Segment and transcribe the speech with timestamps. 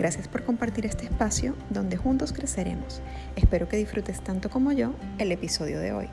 [0.00, 3.02] Gracias por compartir este espacio donde juntos creceremos.
[3.36, 6.08] Espero que disfrutes tanto como yo el episodio de hoy.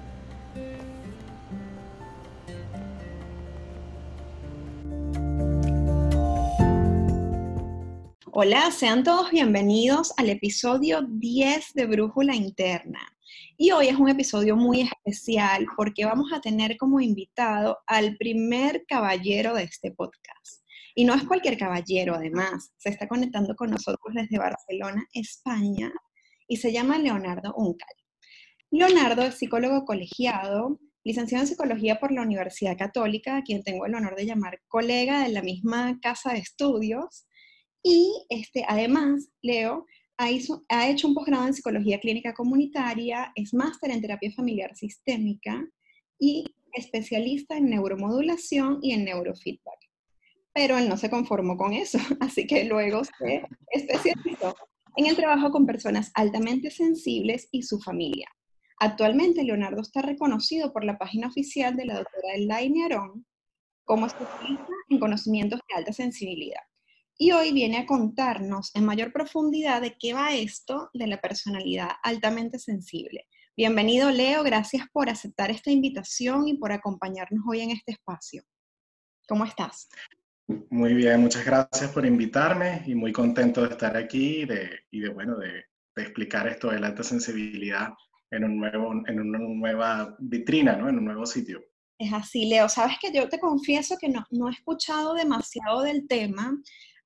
[8.33, 12.99] Hola, sean todos bienvenidos al episodio 10 de Brújula Interna.
[13.55, 18.83] Y hoy es un episodio muy especial porque vamos a tener como invitado al primer
[18.85, 20.36] caballero de este podcast.
[20.99, 25.93] Y no es cualquier caballero, además, se está conectando con nosotros desde Barcelona, España,
[26.47, 27.93] y se llama Leonardo Uncal.
[28.71, 33.93] Leonardo es psicólogo colegiado, licenciado en psicología por la Universidad Católica, a quien tengo el
[33.93, 37.27] honor de llamar colega de la misma casa de estudios.
[37.83, 39.85] Y este, además, Leo
[40.17, 40.29] ha,
[40.69, 45.63] ha hecho un posgrado en psicología clínica comunitaria, es máster en terapia familiar sistémica
[46.17, 49.86] y especialista en neuromodulación y en neurofeedback
[50.57, 54.55] pero él no se conformó con eso, así que luego se especializó
[54.95, 58.27] en el trabajo con personas altamente sensibles y su familia.
[58.79, 63.23] Actualmente, Leonardo está reconocido por la página oficial de la doctora Elaine Arón
[63.85, 66.61] como especialista en conocimientos de alta sensibilidad.
[67.19, 71.89] Y hoy viene a contarnos en mayor profundidad de qué va esto de la personalidad
[72.01, 73.27] altamente sensible.
[73.55, 74.41] Bienvenido, Leo.
[74.41, 78.41] Gracias por aceptar esta invitación y por acompañarnos hoy en este espacio.
[79.27, 79.87] ¿Cómo estás?
[80.69, 84.43] Muy bien, muchas gracias por invitarme y muy contento de estar aquí
[84.91, 87.89] y de, bueno, de, de, explicar esto de la alta sensibilidad
[88.31, 90.87] en, un nuevo, en una nueva vitrina, ¿no?
[90.87, 91.61] en un nuevo sitio.
[91.99, 92.69] Es así, Leo.
[92.69, 96.55] Sabes que yo te confieso que no, no he escuchado demasiado del tema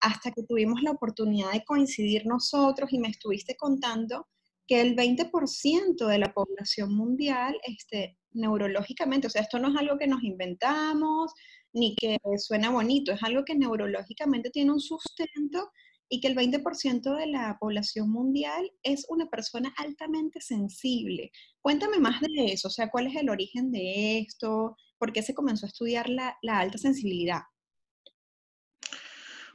[0.01, 4.27] hasta que tuvimos la oportunidad de coincidir nosotros y me estuviste contando
[4.67, 9.97] que el 20% de la población mundial, este, neurológicamente, o sea, esto no es algo
[9.97, 11.33] que nos inventamos,
[11.73, 15.71] ni que suena bonito, es algo que neurológicamente tiene un sustento
[16.09, 21.31] y que el 20% de la población mundial es una persona altamente sensible.
[21.61, 24.75] Cuéntame más de eso, o sea, ¿cuál es el origen de esto?
[24.97, 27.41] ¿Por qué se comenzó a estudiar la, la alta sensibilidad?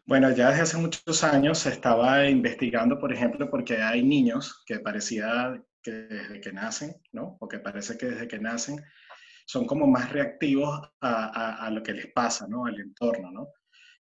[0.07, 4.79] Bueno, ya desde hace muchos años se estaba investigando, por ejemplo, porque hay niños que
[4.79, 7.37] parecía que desde que nacen, ¿no?
[7.41, 8.77] O que parece que desde que nacen
[9.47, 12.67] son como más reactivos a, lo que les pasa, ¿no?
[12.67, 13.49] Al entorno, ¿no?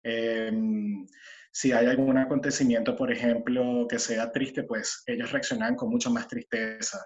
[0.02, 1.06] Em,
[1.52, 6.26] si hay algún acontecimiento, por ejemplo, que sea triste, pues ellos reaccionan con mucha más
[6.26, 6.98] tristeza.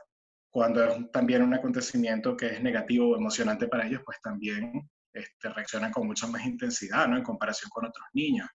[0.50, 5.48] Cuando es también un acontecimiento que es negativo o emocionante para ellos, pues también este,
[5.50, 7.16] reaccionan con mucha más intensidad, ¿no?
[7.16, 8.48] En comparación con otros niños,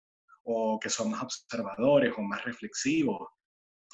[0.44, 3.28] o que son más observadores o más reflexivos.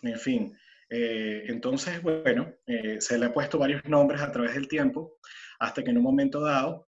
[0.02, 0.58] En fin,
[0.88, 5.19] eh, entonces, bueno, eh, se le ha puesto varios nombres a través del tiempo,
[5.58, 6.88] hasta que en un momento dado,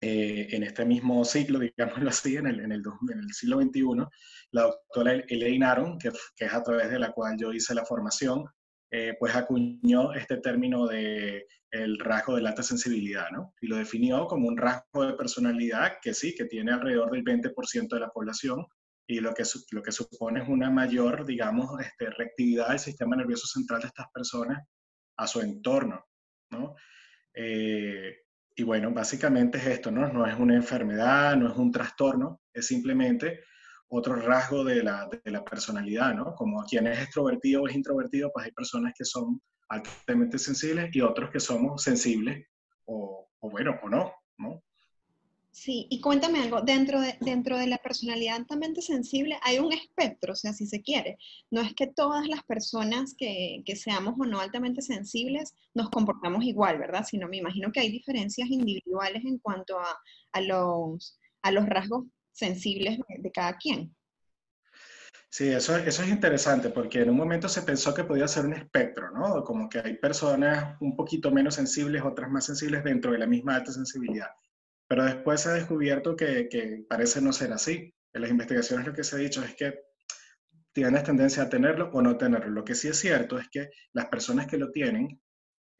[0.00, 2.82] eh, en este mismo ciclo, digámoslo así, en el, en el,
[3.12, 4.06] en el siglo XXI,
[4.50, 7.84] la doctora Elaine Aron, que, que, es a través de la cual yo hice la
[7.84, 8.44] formación,
[9.18, 13.52] pues acuñó este término de el rasgo de la alta sensibilidad, ¿no?
[13.60, 17.88] Y lo definió como un rasgo de personalidad que sí, que tiene alrededor del 20%
[17.88, 18.64] de la población,
[19.06, 23.46] y lo que, lo que supone es una mayor, digamos, este, reactividad del sistema nervioso
[23.46, 24.62] central de estas personas
[25.16, 26.04] a su entorno,
[26.50, 26.74] ¿no?
[27.34, 28.16] Eh,
[28.56, 30.10] y bueno, básicamente es esto, ¿no?
[30.12, 33.40] No es una enfermedad, no es un trastorno, es simplemente
[33.88, 36.34] otro rasgo de la, de la personalidad, ¿no?
[36.34, 41.00] Como quien es extrovertido o es introvertido, pues hay personas que son altamente sensibles y
[41.00, 42.46] otros que somos sensibles
[42.86, 44.62] o, o bueno, o no, ¿no?
[45.54, 50.32] Sí, y cuéntame algo, dentro de, dentro de la personalidad altamente sensible hay un espectro,
[50.32, 51.16] o sea, si se quiere.
[51.48, 56.42] No es que todas las personas que, que, seamos o no altamente sensibles nos comportamos
[56.42, 57.06] igual, ¿verdad?
[57.08, 59.96] Sino me imagino que hay diferencias individuales en cuanto a,
[60.32, 63.94] a los, a los rasgos sensibles de, cada quien.
[65.30, 68.54] Sí, eso, eso es interesante porque en un momento se pensó que podía ser un
[68.54, 69.44] espectro, ¿no?
[69.44, 73.54] Como que hay personas un poquito menos sensibles, otras más sensibles dentro de la misma
[73.54, 74.30] alta sensibilidad.
[74.94, 77.92] Pero después se ha descubierto que, parece no ser así.
[78.12, 79.74] En las investigaciones lo que se ha dicho es que
[80.72, 82.52] tienes tendencia a tenerlo o no tenerlo.
[82.52, 85.20] Lo que sí es cierto es que las personas que lo tienen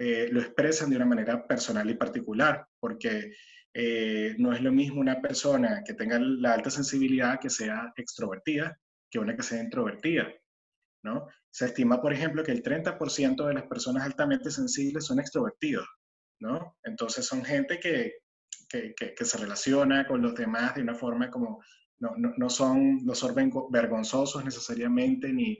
[0.00, 3.34] eh, lo expresan de una manera personal y particular, porque
[3.72, 8.76] eh, no es lo mismo una persona que tenga la alta sensibilidad que sea extrovertida
[9.08, 10.26] que una que sea introvertida.
[11.05, 11.28] ¿no?
[11.52, 15.87] Se estima, por ejemplo, que el 30% de las personas altamente sensibles son extrovertidos,
[16.40, 16.76] ¿no?
[16.82, 18.24] Entonces son gente que,
[18.69, 21.62] que, que, se relaciona con los demás de una forma como,
[21.99, 23.34] no, no, no son, no son
[23.70, 25.58] vergonzosos necesariamente, ni,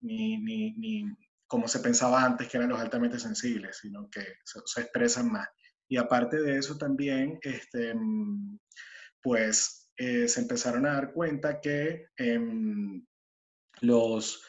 [0.00, 1.04] ni, ni, ni,
[1.46, 5.48] como se pensaba antes que eran los altamente sensibles, sino que se, se expresan más.
[5.88, 7.94] Y aparte de eso también, este,
[9.22, 12.40] pues eh, se empezaron a dar cuenta que eh,
[13.80, 14.42] los,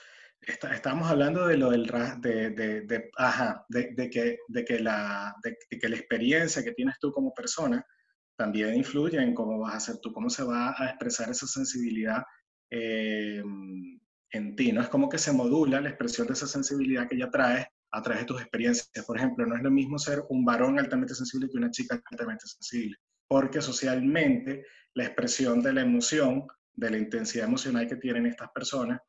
[0.49, 1.85] estamos hablando de lo del,
[2.19, 7.33] de, de, de, que, de, que la, de, que la experiencia que tienes tú como
[7.33, 7.85] persona
[8.37, 12.23] también influye en cómo vas a ser tú, cómo se va a expresar esa sensibilidad
[12.71, 13.43] eh,
[14.31, 14.81] en ti, ¿no?
[14.81, 18.21] Es como que se modula la expresión de esa sensibilidad que ya traes a través
[18.21, 19.05] de tus experiencias.
[19.05, 22.45] Por ejemplo, no es lo mismo ser un varón altamente sensible que una chica altamente
[22.47, 22.97] sensible,
[23.27, 28.99] porque socialmente la expresión de la emoción, de la intensidad emocional que tienen estas personas,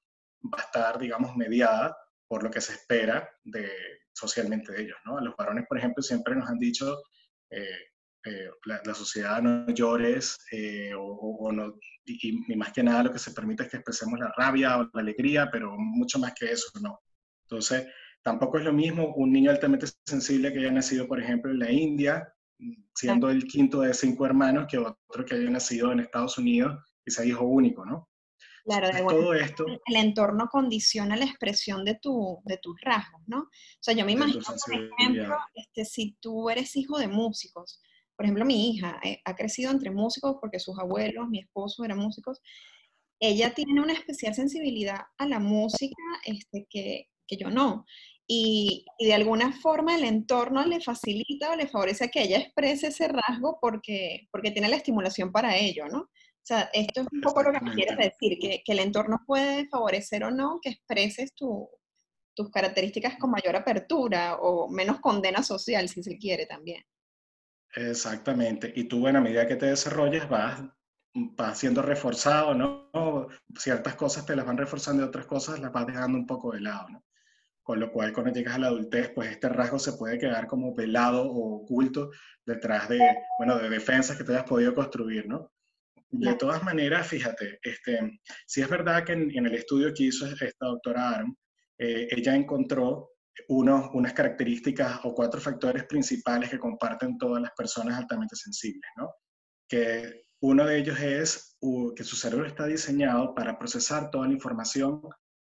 [0.42, 1.96] va a estar, digamos, mediada
[2.28, 3.70] por lo que se espera de,
[4.12, 5.18] socialmente de ellos, ¿no?
[5.18, 7.02] A los varones, por ejemplo, siempre nos han dicho,
[7.50, 7.90] eh,
[8.24, 13.18] eh, la, sociedad no llores, eh, o, no, y, y, más que nada lo que
[13.18, 16.68] se permite es que expresemos la rabia o la alegría, pero mucho más que eso,
[16.80, 17.00] ¿no?
[17.48, 17.86] Entonces,
[18.22, 21.72] tampoco es lo mismo un niño altamente sensible que haya nacido, por ejemplo, en la
[21.72, 22.32] India,
[22.94, 27.10] siendo el quinto de cinco hermanos, que otro que haya nacido en Estados Unidos y
[27.10, 28.09] sea hijo único, ¿no?
[28.64, 29.66] Claro, de todo esto.
[29.86, 33.40] El entorno condiciona la expresión de, tu, de tus rasgos, ¿no?
[33.40, 37.80] O sea, yo me imagino, por ejemplo, este, si tú eres hijo de músicos,
[38.16, 41.98] por ejemplo, mi hija eh, ha crecido entre músicos porque sus abuelos, mi esposo eran
[41.98, 42.40] músicos,
[43.18, 47.86] ella tiene una especial sensibilidad a la música este, que, que yo no.
[48.26, 52.88] Y, y, de alguna forma el entorno le facilita o le favorece que ella exprese
[52.88, 56.10] ese rasgo porque, porque tiene la estimulación para ello, ¿no?
[56.42, 59.22] O sea, esto es un poco lo que me quieres decir, que, que, el entorno
[59.26, 61.68] puede favorecer o no que expreses tu,
[62.34, 66.82] tus características con mayor apertura o menos condena social, si se quiere también.
[67.74, 68.72] Exactamente.
[68.74, 70.62] Y tú, en a medida que te desarrolles, vas,
[71.14, 73.28] vas siendo reforzado, ¿no?
[73.56, 76.60] Ciertas cosas te las van reforzando y otras cosas las vas dejando un poco de
[76.60, 77.04] lado, ¿no?
[77.62, 80.74] Con lo cual, cuando llegas a la adultez, pues este rasgo se puede quedar como
[80.74, 82.10] velado o oculto
[82.44, 82.98] detrás de,
[83.38, 85.52] bueno, de defensas que te hayas podido construir, ¿no?
[86.12, 90.66] De todas maneras, fíjate, este, si es verdad que en, el estudio que hizo esta
[90.66, 91.36] doctora Aram,
[91.78, 93.12] eh, ella encontró
[93.48, 99.14] unos, unas características o cuatro factores principales que comparten todas las personas altamente sensibles, ¿no?
[99.68, 101.56] Que uno de ellos es
[101.96, 105.02] que su cerebro está diseñado para procesar toda la información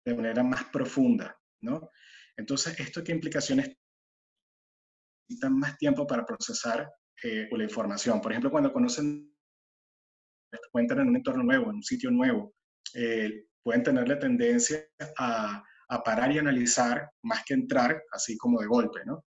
[0.04, 1.90] de manera más profunda, ¿no?
[2.36, 3.76] Entonces, ¿esto qué implicaciones
[5.28, 6.88] necesitan más tiempo para procesar
[7.22, 8.20] eh, la información?
[8.20, 9.31] Por ejemplo, cuando conocen
[10.70, 12.54] pueden en un entorno nuevo, en un sitio nuevo,
[12.94, 14.84] eh, pueden tener la tendencia
[15.16, 19.24] a, a, parar y analizar más que entrar así como de golpe, ¿no?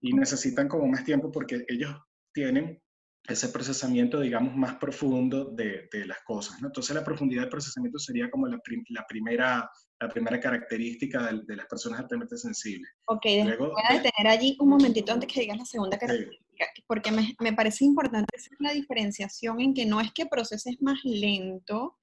[0.00, 1.94] Y necesitan como más tiempo porque ellos
[2.32, 2.80] tienen
[3.24, 6.68] ese procesamiento, digamos, más profundo de, de las cosas, ¿no?
[6.68, 9.70] Entonces la profundidad del procesamiento sería como la, la primera,
[10.02, 12.90] la primera característica de, de, las personas altamente sensibles.
[13.06, 16.42] Ok, Luego, voy a detener allí un momentito antes que digas la segunda característica
[16.86, 20.98] porque me, me, parece importante hacer la diferenciación en que no es que proceses más
[21.04, 21.96] lento,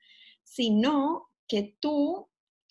[0.44, 2.30] sino que tú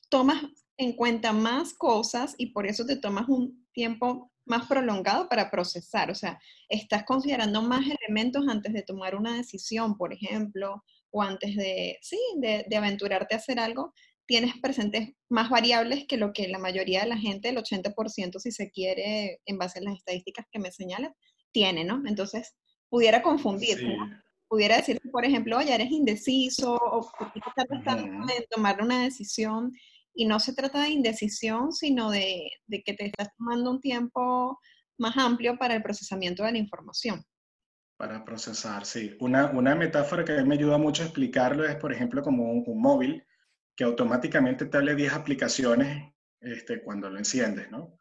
[0.09, 0.43] tomas
[0.77, 6.11] en cuenta más cosas y por eso te tomas un tiempo más prolongado para procesar.
[6.11, 11.57] O sea, estás considerando más elementos antes de tomar una decisión, por ejemplo, o antes
[11.57, 13.93] de, sí, de, de aventurarte a hacer algo,
[14.28, 18.52] tienes presentes más variables que lo que la mayoría de la gente, el 80% si
[18.52, 21.14] se quiere, en base a las estadísticas que me señalan,
[21.50, 22.02] tiene, ¿no?
[22.06, 22.54] Entonces,
[22.88, 23.78] pudiera confundir,
[24.50, 29.73] Pudiera decir, por ejemplo, ya eres indeciso o estás tratando de tomar una decisión
[30.14, 34.58] y no se trata de indecisión, sino de, de, que te estás tomando un tiempo
[34.97, 37.23] más amplio para el procesamiento de la información.
[37.99, 39.14] Para procesar, sí.
[39.20, 42.50] Una, una metáfora que a mí me ayuda mucho a explicarlo es, por ejemplo, como
[42.50, 43.23] un, un móvil
[43.78, 48.00] que automáticamente te hable 10 aplicaciones este, cuando lo enciendes, ¿no?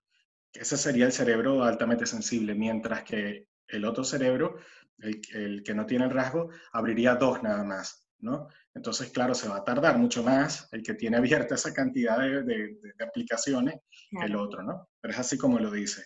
[0.52, 4.56] Ese sería el cerebro altamente sensible, mientras que el otro cerebro,
[4.98, 8.48] el, que no tiene el rasgo, abriría dos nada más, ¿no?
[8.74, 12.80] Entonces, claro, se va a tardar mucho más el que tiene abierta esa cantidad de,
[13.08, 13.76] aplicaciones
[14.10, 14.90] que el otro, ¿no?
[15.00, 16.04] Pero es así como lo dice.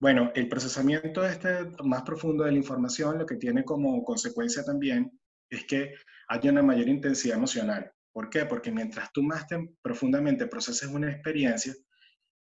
[0.00, 5.20] Bueno, el procesamiento este más profundo de la información lo que tiene como consecuencia también
[5.48, 5.94] es que
[6.26, 7.92] haya una mayor intensidad emocional.
[8.18, 8.46] ¿Por qué?
[8.46, 9.46] Porque mientras tú más
[9.80, 11.72] profundamente proceses una experiencia,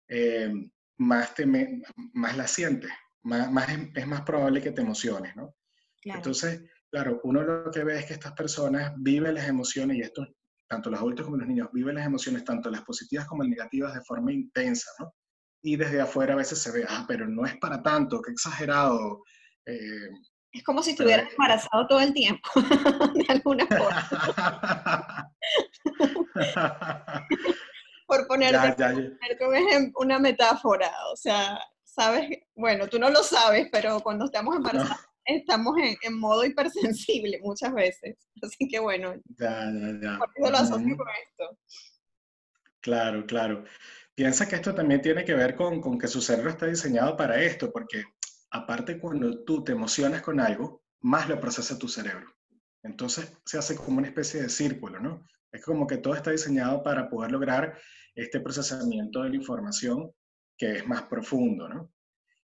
[0.08, 0.50] eh,
[0.96, 2.90] más, te más la sientes,
[3.24, 5.54] más, más, es más probable que te emociones, ¿no?
[6.02, 10.26] Entonces, claro, uno lo que ve es que estas personas viven las emociones y esto
[10.66, 13.92] tanto los adultos como los niños, viven las emociones, tanto las positivas como las negativas,
[13.92, 15.14] de forma intensa, ¿no?
[15.62, 19.24] Y desde afuera a veces se ve, ah, pero no es para tanto, qué exagerado.
[19.66, 20.08] Eh,
[20.56, 22.48] es como si estuvieras embarazado todo el tiempo,
[23.14, 25.30] de alguna forma.
[28.06, 29.18] Por ponerte,
[29.96, 35.74] una metáfora, o sea, sabes, bueno, tú no lo sabes, pero cuando estamos embarazados estamos
[36.02, 38.16] en, modo hipersensible muchas veces.
[38.40, 40.18] Así que bueno, ya, ya, ya.
[40.38, 41.58] lo asocio con esto.
[42.80, 43.64] Claro, claro.
[44.14, 47.42] Piensa que esto también tiene que ver con, con que su cerebro está diseñado para
[47.42, 48.04] esto, porque
[48.56, 52.34] aparte cuando tú te emocionas con algo, más lo procesa tu cerebro.
[52.82, 55.26] Entonces se hace como una especie de círculo, ¿no?
[55.52, 57.78] Es como que todo está diseñado para poder lograr
[58.14, 60.10] este procesamiento de la información
[60.56, 61.92] que es más profundo, ¿no?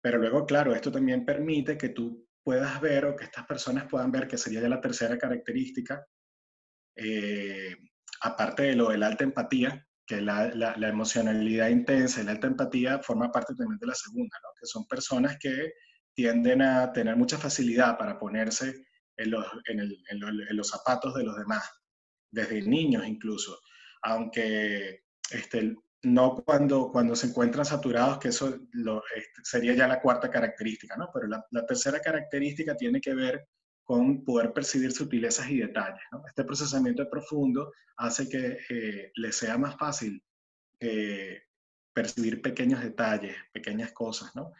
[0.00, 4.11] Pero luego, claro, esto también permite que tú puedas ver o que estas personas puedan
[4.11, 6.04] ver, que sería ya la tercera característica,
[6.97, 7.76] eh,
[8.23, 12.49] aparte de lo de la alta empatía, que la, la, emocionalidad intensa y la alta
[12.49, 14.49] empatía forma parte también de la segunda, ¿no?
[14.61, 15.73] que son personas que
[16.14, 21.69] tienden a tener mucha facilidad para ponerse en los, en, los zapatos de los demás,
[22.31, 23.59] desde niños incluso,
[24.02, 30.31] aunque este, no cuando, cuando se encuentran saturados, que eso este, sería ya la cuarta
[30.31, 31.11] característica, ¿no?
[31.12, 33.47] Pero la, tercera característica tiene que ver
[33.85, 36.02] con poder percibir sutilezas y detalles.
[36.26, 40.23] Este procesamiento profundo hace que eh, le sea más fácil
[40.81, 41.42] eh,
[41.92, 44.52] percibir pequeños detalles, pequeñas cosas, ¿no?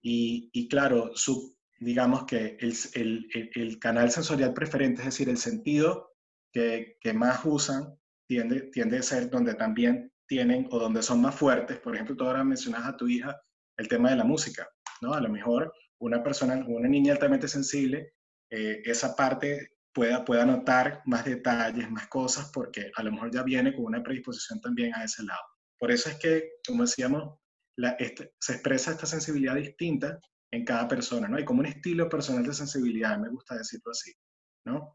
[0.00, 6.12] Y, claro, su, digamos que el, el, el, canal sensorial preferente, es decir, el sentido
[6.52, 11.34] que, que más usan, tiende, tiende a ser donde también tienen o donde son más
[11.34, 11.78] fuertes.
[11.78, 13.40] Por ejemplo, tú ahora mencionas a tu hija
[13.76, 14.68] el tema de la música,
[15.00, 15.14] ¿no?
[15.14, 18.12] A lo mejor una persona, una niña altamente sensible,
[18.50, 23.42] eh, esa parte pueda, pueda notar más detalles, más cosas, porque a lo mejor ya
[23.42, 25.42] viene con una predisposición también a ese lado.
[25.78, 27.38] Por eso es que, como decíamos,
[27.78, 30.18] la, este, se expresa esta sensibilidad distinta
[30.50, 31.36] en cada persona, ¿no?
[31.36, 34.12] Hay como un estilo personal de sensibilidad, me gusta decirlo así.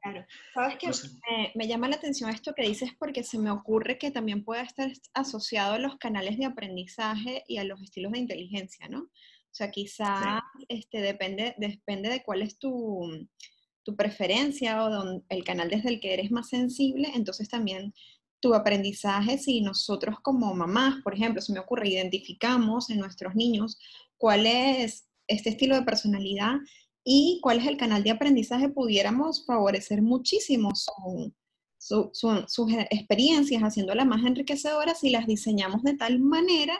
[0.01, 0.25] Claro.
[0.53, 0.87] Sabes que
[1.55, 4.91] me, llama la atención esto que dices porque se me ocurre que también puede estar
[5.13, 8.99] asociado a los canales de aprendizaje y a los estilos de inteligencia, ¿no?
[8.99, 13.27] O sea, quizás este, depende, depende de cuál es tu,
[13.83, 17.93] tu preferencia o el canal desde el que eres más sensible, entonces también
[18.43, 23.79] tu aprendizaje, si nosotros como mamás, por ejemplo, se me ocurre, identificamos en nuestros niños
[24.17, 26.57] cuál es este estilo de personalidad,
[27.03, 30.71] y cuál es el canal de aprendizaje, pudiéramos favorecer muchísimo
[31.77, 36.79] sus experiencias, haciéndolas más enriquecedoras si las diseñamos de tal manera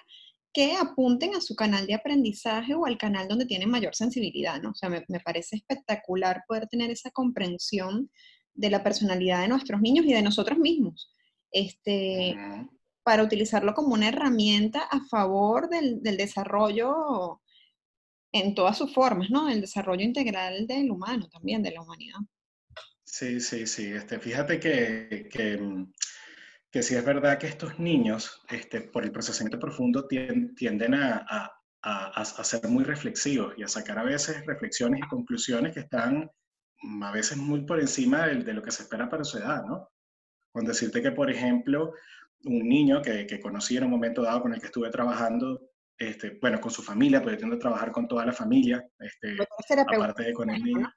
[0.54, 4.70] que apunten a su canal de aprendizaje o al canal donde tienen mayor sensibilidad, ¿no?
[4.70, 8.10] O sea, me, parece espectacular poder tener esa comprensión
[8.54, 11.13] de la personalidad de nuestros niños y de nosotros mismos,
[11.54, 12.36] este,
[13.04, 17.42] para utilizarlo como una herramienta a favor del, del desarrollo
[18.34, 19.50] en todas sus formas, ¿no?
[19.50, 22.20] El desarrollo integral del humano también, de la humanidad.
[23.06, 23.94] Sí, sí, sí.
[23.94, 25.94] Este, fíjate que, que, mm,
[26.72, 31.52] que sí es verdad que estos niños, este, por el procesamiento profundo, tienden a, a,
[31.84, 36.32] a, ser muy reflexivos y a sacar a veces reflexiones y conclusiones que están
[36.82, 39.64] mm, a veces muy por encima de, de lo que se espera para su edad,
[39.64, 39.93] ¿no?
[40.54, 41.94] Con decirte que, por ejemplo,
[42.46, 45.60] un niño que, que conocí en un momento dado con el que estuve trabajando
[45.98, 49.38] este, bueno, con su familia, porque tiendo a trabajar con toda la familia, este,
[49.96, 50.92] aparte de con el niño.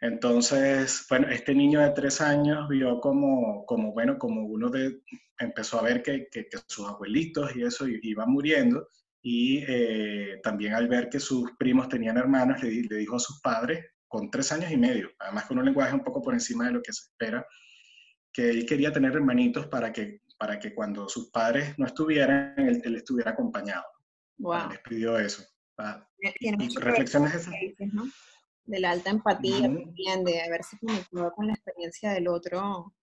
[0.00, 5.00] Entonces, bueno, este niño de tres años vio como, como bueno, como uno de,
[5.38, 8.88] empezó a ver que, que, sus abuelitos y eso iban muriendo,
[9.20, 13.40] y eh, también al ver que sus primos tenían hermanos, le, le, dijo a sus
[13.40, 16.72] padres, con tres años y medio, además con un lenguaje un poco por encima de
[16.72, 17.46] lo que se espera,
[18.32, 22.94] que él quería tener hermanitos para que para que cuando sus padres no estuvieran, él,
[22.94, 23.84] estuviera acompañado.
[24.38, 24.70] Wow.
[24.70, 25.42] Les pidió eso.
[26.20, 27.54] y, reflexiones esas.
[27.92, 28.04] ¿no?
[28.64, 32.94] De la alta empatía también, de haberse conectado con la experiencia del otro.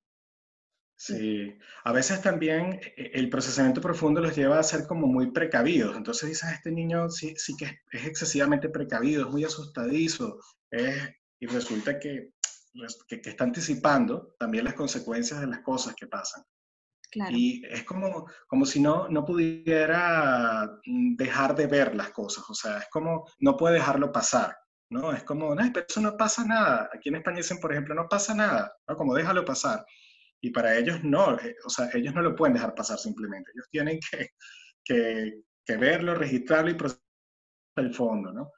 [0.97, 5.97] Sí, a veces también eh, el procesamiento profundo los lleva a ser como muy precavidos.
[5.97, 10.39] Entonces dices, este niño sí, sí que es, excesivamente precavido, es muy asustadizo,
[11.39, 12.34] y resulta que,
[13.08, 16.44] que, que, está anticipando también las consecuencias de las cosas que pasan.
[17.29, 22.53] Y es como, como si no, no pudiera mm, dejar de ver las cosas, o
[22.53, 24.58] sea, es como no puede dejarlo pasar,
[24.89, 25.13] ¿no?
[25.13, 26.89] Es como, no, pero eso no pasa nada.
[26.94, 28.96] Aquí en España dicen, por ejemplo, no pasa nada, ¿no?
[28.96, 29.86] Como déjalo pasar.
[30.41, 33.51] Y para ellos no, eh, o sea, ellos no lo pueden dejar pasar simplemente.
[33.55, 34.32] Ellos tienen que,
[34.84, 37.01] que, que verlo, registrarlo y procesar
[37.77, 38.51] el fondo, ¿no?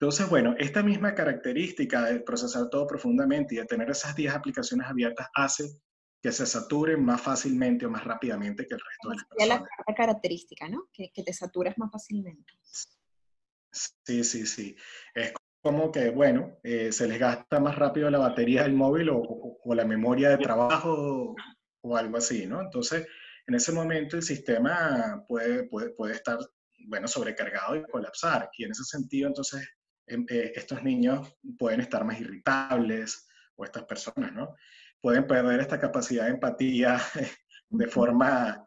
[0.00, 4.86] Entonces, bueno, esta misma característica de procesar todo profundamente y de tener esas 10 aplicaciones
[4.86, 5.80] abiertas hace
[6.22, 9.68] que se saturen más fácilmente o más rápidamente que el resto de las personas.
[9.68, 10.88] Es la característica, ¿no?
[10.92, 12.52] Que, que te saturas más fácilmente.
[13.70, 14.76] Sí, sí, sí.
[15.14, 19.20] Es como que, bueno, eh, se les gasta más rápido la batería del móvil o,
[19.20, 21.34] o, la memoria de trabajo
[21.82, 22.60] o, algo así, ¿no?
[22.60, 23.06] Entonces,
[23.46, 26.38] en ese momento el sistema puede, puede, puede estar,
[26.86, 28.48] bueno, sobrecargado y colapsar.
[28.56, 29.68] Y en ese sentido, entonces,
[30.08, 34.54] eh, estos niños pueden estar más irritables o estas personas, ¿no?
[35.00, 37.00] Pueden perder esta capacidad de empatía
[37.68, 38.66] de forma,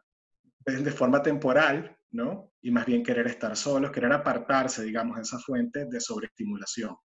[0.64, 2.52] de forma temporal, ¿no?
[2.60, 6.96] Y más bien querer estar solos, querer apartarse, digamos, de esa fuente de sobreestimulación.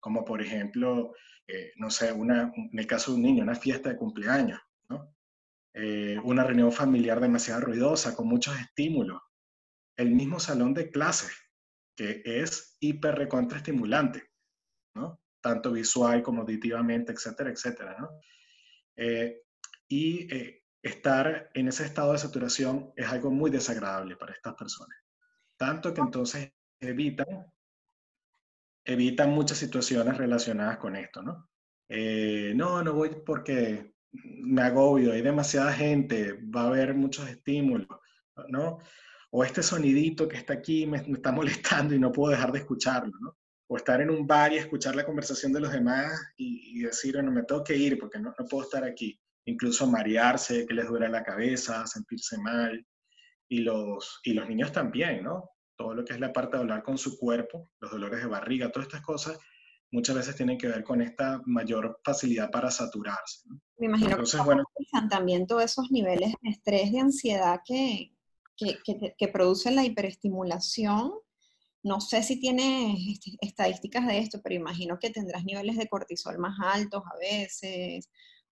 [0.00, 1.14] Como por ejemplo,
[1.46, 5.14] eh, no sé, una, en el caso de un niño, una fiesta de cumpleaños, ¿no?
[5.74, 9.20] Eh, una reunión familiar demasiado ruidosa, con muchos estímulos.
[9.96, 11.32] El mismo salón de clases,
[11.96, 14.30] que es hiper recontraestimulante,
[14.94, 15.20] ¿no?
[15.40, 17.96] Tanto visual como auditivamente, etcétera, etcétera.
[18.96, 19.42] Eh,
[19.88, 20.28] y
[20.82, 24.96] estar en ese estado de saturación es algo muy desagradable para estas personas.
[25.56, 27.52] Tanto que entonces evitan,
[28.84, 31.48] evitan muchas situaciones relacionadas con esto, ¿no?
[31.88, 37.88] Eh, no, no voy porque me agobio, hay demasiada gente, va a haber muchos estímulos,
[38.48, 38.78] ¿no?
[39.30, 43.12] O este sonidito que está aquí me, está molestando y no puedo dejar de escucharlo,
[43.20, 43.36] ¿no?
[43.68, 47.32] O estar en un bar y escuchar la conversación de los demás y, decir, bueno,
[47.32, 51.08] me tengo que ir porque no, no puedo estar aquí incluso marearse, que les duele
[51.08, 52.84] la cabeza, sentirse mal,
[53.48, 55.50] y los, y los niños también, ¿no?
[55.76, 58.70] Todo lo que es la parte de hablar con su cuerpo, los dolores de barriga,
[58.70, 59.38] todas estas cosas,
[59.92, 63.48] muchas veces tienen que ver con esta mayor facilidad para saturarse.
[63.78, 64.64] Me imagino Entonces, que bueno,
[65.08, 68.15] también todos esos niveles de estrés, de ansiedad que,
[68.56, 68.78] que,
[69.16, 71.12] que, producen la hiperestimulación.
[71.82, 76.56] No sé si tienes estadísticas de esto, pero imagino que tendrás niveles de cortisol más
[76.60, 78.08] altos a veces,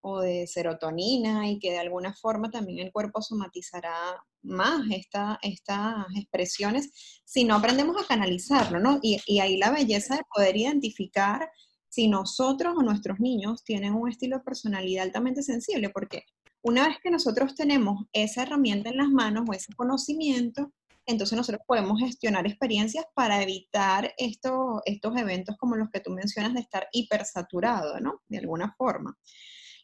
[0.06, 6.04] o de serotonina y que de alguna forma también el cuerpo somatizará más esta, estas
[6.14, 6.90] expresiones
[7.24, 8.98] si no aprendemos a canalizarlo, ¿no?
[9.02, 11.48] Y, y, ahí la belleza de poder identificar
[11.88, 16.24] si nosotros o nuestros niños tienen un estilo de personalidad altamente sensible, porque
[16.64, 20.72] una vez que nosotros tenemos esa herramienta en las manos o ese conocimiento,
[21.04, 26.54] entonces nosotros podemos gestionar experiencias para evitar estos, estos eventos como los que tú mencionas
[26.54, 28.22] de estar hipersaturado, ¿no?
[28.28, 29.14] De alguna forma.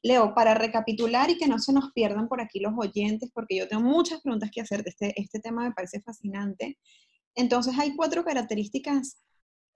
[0.03, 3.69] Leo, para recapitular y que no se nos pierdan por aquí los oyentes, porque yo
[3.69, 6.79] tengo muchas preguntas que hacer de este, este tema, me parece fascinante.
[7.35, 9.21] Entonces, hay cuatro características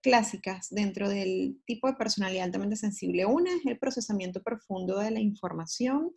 [0.00, 3.26] clásicas dentro del tipo de personalidad altamente sensible.
[3.26, 6.14] Una es el procesamiento profundo de la información.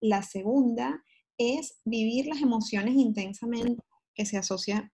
[0.00, 1.02] La segunda
[1.38, 3.82] es vivir las emociones intensamente,
[4.14, 4.92] que se asocia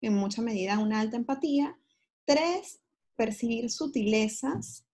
[0.00, 1.76] en mucha medida a una alta empatía.
[2.24, 2.80] Tres,
[3.16, 4.86] percibir sutilezas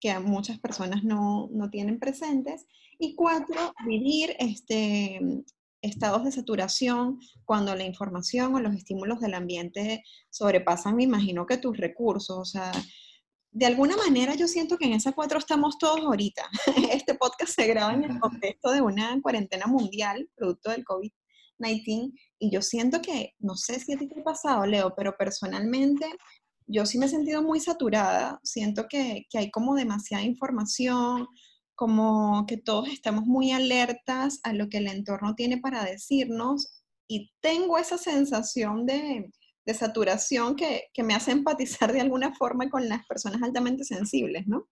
[0.00, 2.66] que muchas personas no, tienen presentes.
[2.98, 5.20] Y cuatro, vivir este,
[5.82, 11.58] estados de saturación cuando la información o los estímulos del ambiente sobrepasan, me imagino que
[11.58, 12.38] tus recursos.
[12.38, 12.72] O sea,
[13.56, 16.46] de alguna manera yo siento que en esas cuatro estamos todos ahorita.
[16.92, 22.50] Este podcast se graba en el contexto de una cuarentena mundial, producto del COVID-19, y
[22.50, 26.06] yo siento que, no sé si a ti te ha pasado, Leo, pero personalmente
[26.66, 31.26] yo sí me he sentido muy saturada, siento que, hay como demasiada información,
[31.74, 37.32] como que todos estamos muy alertas a lo que el entorno tiene para decirnos y
[37.40, 39.30] tengo esa sensación de,
[39.74, 44.68] saturación que, me hace empatizar de alguna forma con las personas altamente sensibles, ¿no?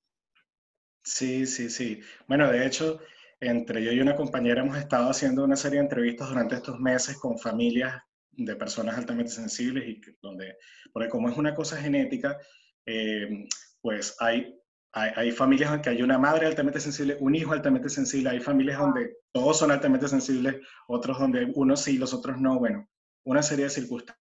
[1.03, 2.01] Sí, sí, sí.
[2.27, 3.01] Bueno, de hecho,
[3.41, 7.19] entre yo y una compañera hemos estado haciendo una serie de entrevistas durante estos meses
[7.19, 10.57] con familias de personas altamente sensibles y donde,
[10.93, 12.39] porque como es una cosa genética,
[12.87, 13.47] eh,
[13.81, 14.59] pues hay,
[14.93, 18.79] hay, familias en que hay una madre altamente sensible, un hijo altamente sensible, hay familias
[18.79, 20.57] donde todos son altamente sensibles,
[20.89, 22.89] otros donde unos sí, los otros no, bueno,
[23.25, 24.24] una serie de circunstancias.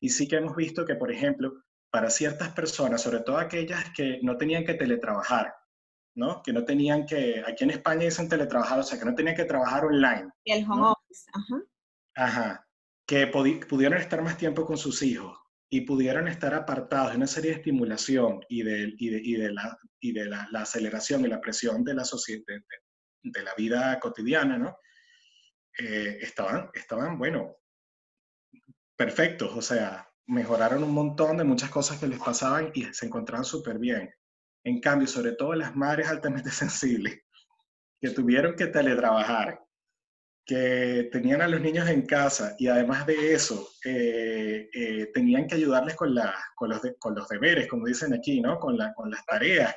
[0.00, 4.20] Y sí que hemos visto que, por ejemplo, para ciertas personas, sobre todo aquellas que
[4.22, 5.54] no tenían que teletrabajar,
[6.14, 6.42] ¿no?
[6.42, 9.44] Que no tenían que, aquí en España dicen teletrabajar, o sea, que no tenían que
[9.44, 10.30] trabajar online.
[10.44, 11.62] Y el home office, ajá.
[12.14, 12.68] Ajá,
[13.06, 15.38] que pudieron estar más tiempo con sus hijos
[15.70, 19.52] y pudieron estar apartados de una serie de estimulación y de, y de, y de,
[19.52, 22.42] la, y de la, aceleración y la presión de la, sociedad,
[23.22, 24.78] de, la vida cotidiana, ¿no?
[25.78, 27.56] Eh, estaban, estaban, bueno,
[28.98, 33.44] perfectos, o sea, mejoraron un montón de muchas cosas que les pasaban y se encontraban
[33.44, 34.10] súper bien.
[34.64, 37.22] En cambio, sobre todo las madres altamente sensibles,
[38.00, 39.60] que tuvieron que teletrabajar,
[40.44, 45.54] que tenían a los niños en casa y además de eso, eh, eh, tenían que
[45.54, 48.58] ayudarles con, la, con, los con, los deberes, como dicen aquí, ¿no?
[48.58, 49.74] Con, la, con las tareas.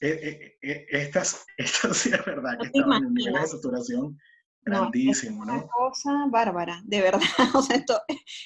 [0.00, 4.18] eh, eh, estas, esto sí es verdad que estaban en nivel de saturación
[4.62, 5.56] grandísimo, ¿no?
[5.56, 7.20] Es una cosa bárbara, de verdad.
[7.54, 8.00] O sea, esto,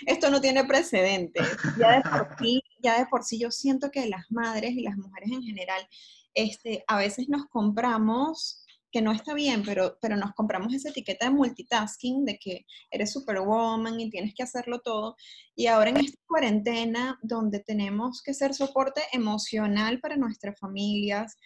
[0.07, 1.41] esto no tiene precedente.
[1.79, 4.97] Ya de, por sí, ya de por sí yo siento que las madres y las
[4.97, 5.89] mujeres en general,
[6.35, 11.27] este, a veces nos compramos que no está bien, pero, pero nos compramos esa etiqueta
[11.27, 15.17] de multitasking, de que eres superwoman y tienes que hacerlo todo.
[15.57, 21.37] Y ahora en esta cuarentena, donde tenemos que ser soporte emocional para nuestras familias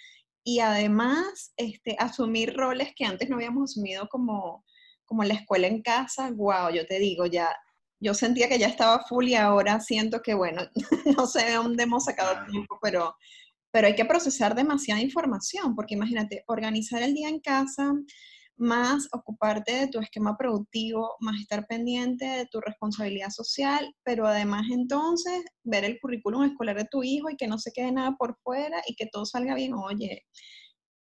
[0.44, 4.64] y además este, asumir roles que antes no habíamos asumido como,
[5.04, 7.54] como la escuela en casa, wow, yo te digo, ya
[8.00, 10.62] yo sentía que ya estaba full y ahora siento que, bueno,
[11.18, 13.14] no sé de dónde hemos sacado tiempo, pero
[13.70, 17.92] pero hay que procesar demasiada información, porque imagínate, organizar el día en casa,
[18.58, 24.66] más ocuparte de tu esquema productivo, más estar pendiente de tu responsabilidad social, pero además
[24.70, 28.36] entonces ver el currículum escolar de tu hijo y que no se quede nada por
[28.42, 29.74] fuera y que todo salga bien.
[29.74, 30.26] Oye,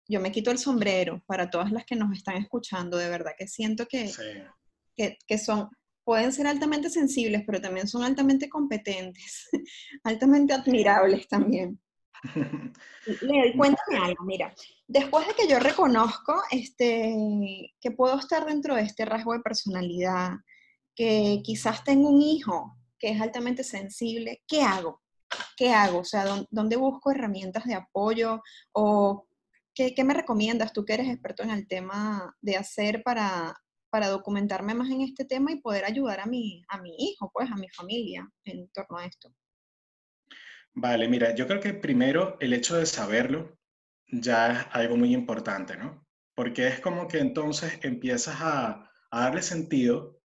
[0.09, 3.47] yo me quito el sombrero para todas las que nos están escuchando, de verdad que
[3.47, 4.11] siento que,
[4.97, 5.69] que, que son,
[6.05, 9.49] pueden ser altamente sensibles, pero también son altamente competentes,
[10.05, 11.81] altamente admirables también.
[13.23, 14.55] Leo, cuéntame algo, mira,
[14.87, 20.33] después de que yo reconozco este, que puedo estar dentro de este rasgo de personalidad,
[20.95, 25.03] que quizás tengo un hijo que es altamente sensible, ¿qué hago?
[25.57, 25.99] ¿Qué hago?
[26.01, 28.41] O sea, ¿dónde busco herramientas de apoyo?
[28.73, 29.27] ¿O
[29.75, 33.57] qué, me recomiendas tú que eres experto en el tema de hacer para,
[33.91, 37.51] para documentarme más en este tema y poder ayudar a mi, a mi hijo, pues
[37.51, 39.33] a mi familia en torno a esto?
[40.75, 43.59] Vale, mira, yo creo que primero el hecho de saberlo
[44.09, 46.07] ya es algo muy importante, ¿no?
[46.35, 50.19] Porque es como que entonces empiezas a, darle sentido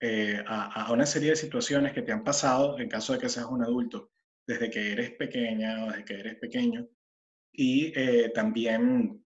[0.00, 3.46] eh, a, una serie de situaciones que te han pasado en caso de que seas
[3.46, 4.10] un adulto,
[4.46, 6.86] desde que eres pequeña o desde que eres pequeño,
[7.52, 9.24] y eh, también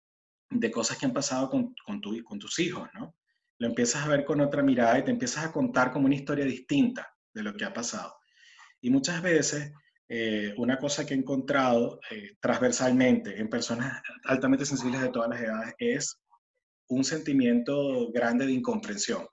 [0.50, 3.18] de cosas que han pasado con, con, con tus hijos, ¿no?
[3.60, 6.46] Lo empiezas a ver con otra mirada y te empiezas a contar como una historia
[6.46, 8.16] distinta de lo que ha pasado.
[8.80, 9.74] Y muchas veces
[10.10, 15.42] eh, una cosa que he encontrado eh, transversalmente en personas altamente sensibles de todas las
[15.42, 16.22] edades es
[16.90, 19.28] un sentimiento grande de incomprensión.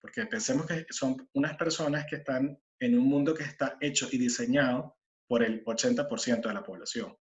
[0.00, 4.18] Porque pensemos que son unas personas que están en un mundo que está hecho y
[4.18, 7.16] diseñado por el 80% de la población.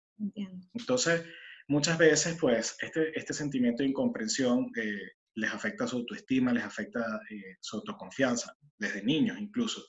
[0.73, 1.23] Entonces,
[1.67, 4.99] muchas veces, pues, este, este sentimiento de incomprensión eh,
[5.35, 7.19] les afecta su autoestima, les afecta
[7.59, 9.83] su autoconfianza, desde niños incluso.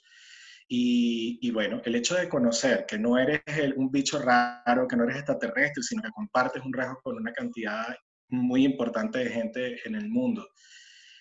[0.75, 3.43] Y, bueno, el hecho de conocer que no eres
[3.77, 7.95] un bicho raro, que no eres extraterrestre, sino que compartes un rasgo con una cantidad
[8.31, 10.49] muy importante de gente en el mundo,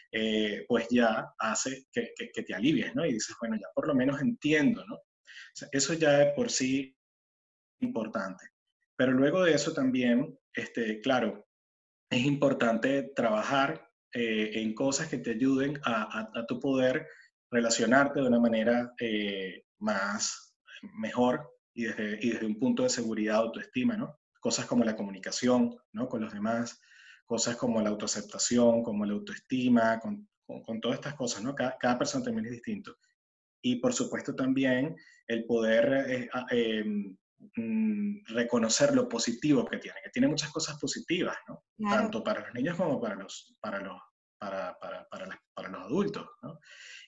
[0.10, 3.06] eh, pues ya hace que, que, te alivies, ¿no?
[3.06, 5.00] Y dices, bueno, ya por lo menos entiendo, ¿no?
[5.74, 6.96] eso ya de por sí
[7.82, 8.46] importante.
[8.96, 11.46] Pero luego de eso también, este, claro,
[12.10, 17.06] es importante trabajar eh, en cosas que te ayuden a, a, a tu poder
[17.52, 20.56] relacionarte de una manera eh, más,
[20.98, 24.20] mejor y desde, y desde, un punto de seguridad, autoestima, ¿no?
[24.40, 26.08] Cosas como la comunicación, ¿no?
[26.08, 26.82] Con los demás,
[27.26, 31.54] cosas como la autoaceptación, como la autoestima, con, con, todas estas cosas, ¿no?
[31.54, 32.96] Cada, cada, persona también es distinto.
[33.62, 34.96] Y por supuesto también
[35.28, 36.84] el poder eh,
[37.56, 41.64] mm, reconocer lo positivo que tiene, que tiene muchas cosas positivas, ¿no?
[41.90, 44.02] Tanto para los niños como para los, para los,
[44.42, 46.28] para, para, para, para los adultos.
[46.42, 46.60] ¿no?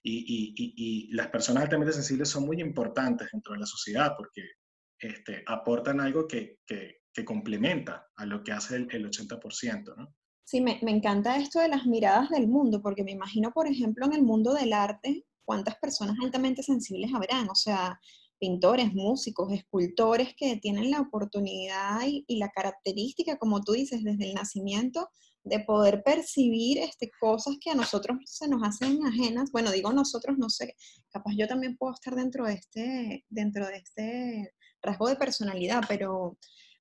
[0.04, 4.44] Y, y, y, las personas altamente sensibles son muy importantes dentro de la sociedad porque
[5.00, 9.96] este, aportan algo que, que, que, complementa a lo que hace el, el 80%.
[9.98, 10.16] ¿no?
[10.44, 14.06] Sí, me, me encanta esto de las miradas del mundo, porque me imagino, por ejemplo,
[14.06, 17.50] en el mundo del arte, cuántas personas altamente sensibles habrán.
[17.50, 18.00] O sea,
[18.38, 24.30] pintores, músicos, escultores que tienen la oportunidad y, y, la característica, como tú dices, desde
[24.30, 25.10] el nacimiento
[25.44, 29.52] de poder percibir este, cosas que a nosotros se nos hacen ajenas.
[29.52, 30.76] Bueno, digo nosotros, no sé,
[31.10, 36.38] capaz yo también puedo estar dentro de este, dentro de este rasgo de personalidad, pero,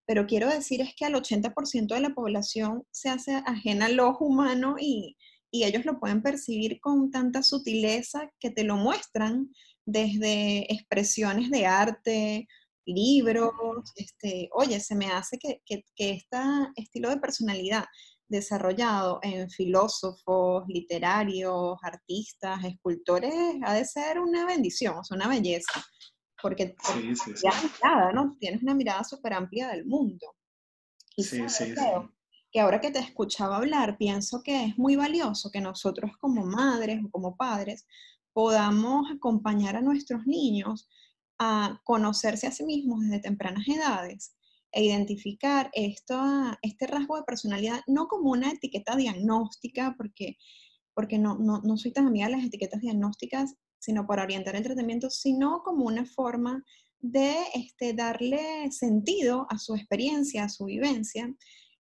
[0.07, 4.27] pero quiero decir es que al 80% de la población se hace ajena al ojo
[4.27, 5.16] humano y,
[5.51, 9.51] y ellos lo pueden percibir con tanta sutileza que te lo muestran
[9.85, 12.46] desde expresiones de arte,
[12.85, 13.53] libros,
[13.96, 16.38] este, oye, se me hace que, que, que este
[16.77, 17.85] estilo de personalidad
[18.33, 23.33] desarrollado en filósofos, literarios, artistas, escultores,
[23.64, 25.85] ha de ser una bendición, una belleza,
[26.40, 27.47] porque sí, sí, sí.
[28.14, 28.37] ¿no?
[28.40, 30.27] tienes una mirada súper amplia del mundo.
[31.14, 31.75] Y sí, sí,
[32.51, 37.01] que ahora que te escuchaba hablar, pienso que es muy valioso que nosotros como madres
[37.05, 37.87] o como padres
[38.33, 40.88] podamos acompañar a nuestros niños
[41.38, 44.35] a conocerse a sí mismos desde tempranas edades
[44.73, 46.21] e identificar esto,
[46.63, 50.37] este rasgo de personalidad no como una etiqueta diagnóstica, porque,
[50.95, 54.63] porque no, no, no soy tan amiga de las etiquetas diagnósticas, sino para orientar el
[54.63, 56.65] tratamiento, sino como una forma
[57.01, 61.35] de este, darle sentido a su experiencia, a su vivencia,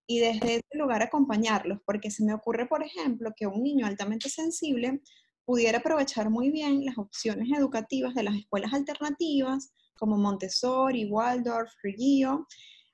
[0.06, 4.28] y desde ese lugar acompañarlos, porque se me ocurre, por ejemplo, que un niño altamente
[4.28, 5.00] sensible
[5.44, 12.46] pudiera aprovechar muy bien las opciones educativas de las escuelas alternativas, como Montessori, Waldorf, Reggio,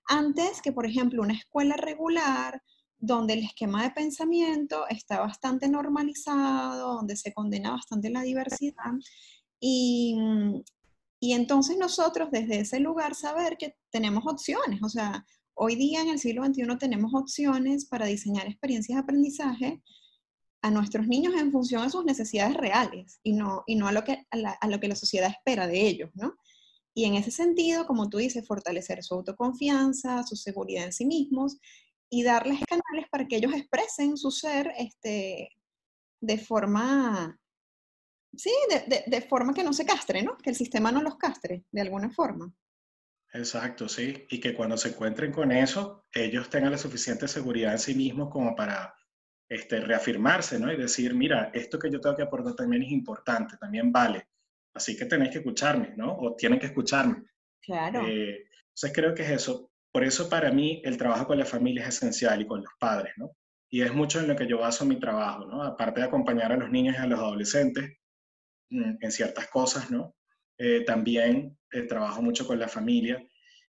[0.09, 2.62] antes que, por ejemplo, una escuela regular
[2.99, 8.92] donde el esquema de pensamiento está bastante normalizado, donde se condena bastante la diversidad.
[9.61, 10.16] Y,
[11.21, 16.09] y entonces nosotros desde ese lugar saber que tenemos opciones, o sea, hoy día en
[16.09, 19.83] el siglo XXI tenemos opciones para diseñar experiencias de aprendizaje
[20.62, 24.05] a nuestros niños en función de sus necesidades reales y no, y no a, lo
[24.05, 26.35] que, a, lo que la sociedad espera de ellos, ¿no?
[26.99, 31.57] Y en ese sentido, como tú dices, fortalecer su autoconfianza, su seguridad en sí mismos
[32.11, 35.49] y darles canales para que ellos expresen su ser este,
[36.21, 37.39] de forma,
[38.37, 40.37] sí, de, de, forma que no se castre, ¿no?
[40.39, 42.53] Que el sistema no los castre de alguna forma.
[43.33, 44.27] Exacto, sí.
[44.29, 48.29] Y que cuando se encuentren con eso, ellos tengan la suficiente seguridad en sí mismos
[48.29, 48.93] como para
[49.49, 50.73] este, reafirmarse, ¿no?
[50.73, 54.27] Y decir, mira, esto que yo tengo que aportar también es importante, también vale.
[54.79, 56.17] Así que tenéis que escucharme, ¿no?
[56.17, 57.25] O tienen que escucharme.
[57.61, 58.07] Claro.
[58.07, 59.73] Eh, entonces creo que es eso.
[59.91, 63.12] Por eso para mí el trabajo con la familia es esencial y con los padres,
[63.17, 63.33] ¿no?
[63.69, 65.64] Y es mucho en lo que yo baso mi trabajo, ¿no?
[65.64, 67.91] Aparte de acompañar a los niños y a los adolescentes
[68.71, 70.14] mm, en ciertas cosas, ¿no?
[70.57, 73.21] Eh, también eh, trabajo mucho con la familia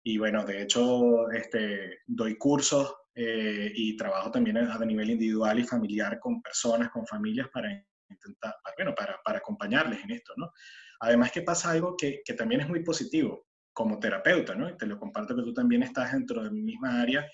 [0.03, 5.63] y bueno, de hecho, este, doy cursos eh, y trabajo también a, nivel individual y
[5.63, 7.69] familiar con personas, con familias para
[8.09, 10.51] intentar, bueno, para, para acompañarles en esto, ¿no?
[10.99, 14.69] Además que pasa algo que, que, también es muy positivo como terapeuta, ¿no?
[14.69, 17.29] Y te lo comparto que tú también estás dentro de mi misma área,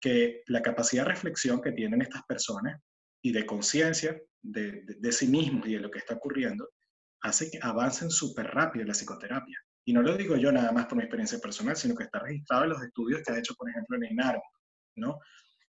[0.00, 2.80] que la capacidad de reflexión que tienen estas personas
[3.22, 6.68] y de conciencia de, de, sí mismos y de lo que está ocurriendo,
[7.22, 9.58] hace que avancen súper rápido en la psicoterapia.
[9.84, 12.64] Y no lo digo yo nada más por mi experiencia personal, sino que está registrado
[12.64, 14.42] en los estudios que ha hecho, por ejemplo, en INARO,
[14.96, 15.18] ¿no?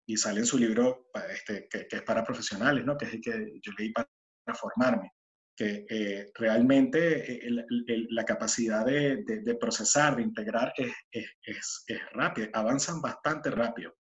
[0.07, 2.97] Y sale en su libro este, que, es para profesionales, ¿no?
[2.97, 4.09] Que es el que yo leí para,
[4.55, 5.13] formarme,
[5.57, 7.65] que eh, realmente eh,
[8.11, 13.95] la capacidad de, de, procesar, de integrar es, es, es, rápida, avanzan bastante rápido.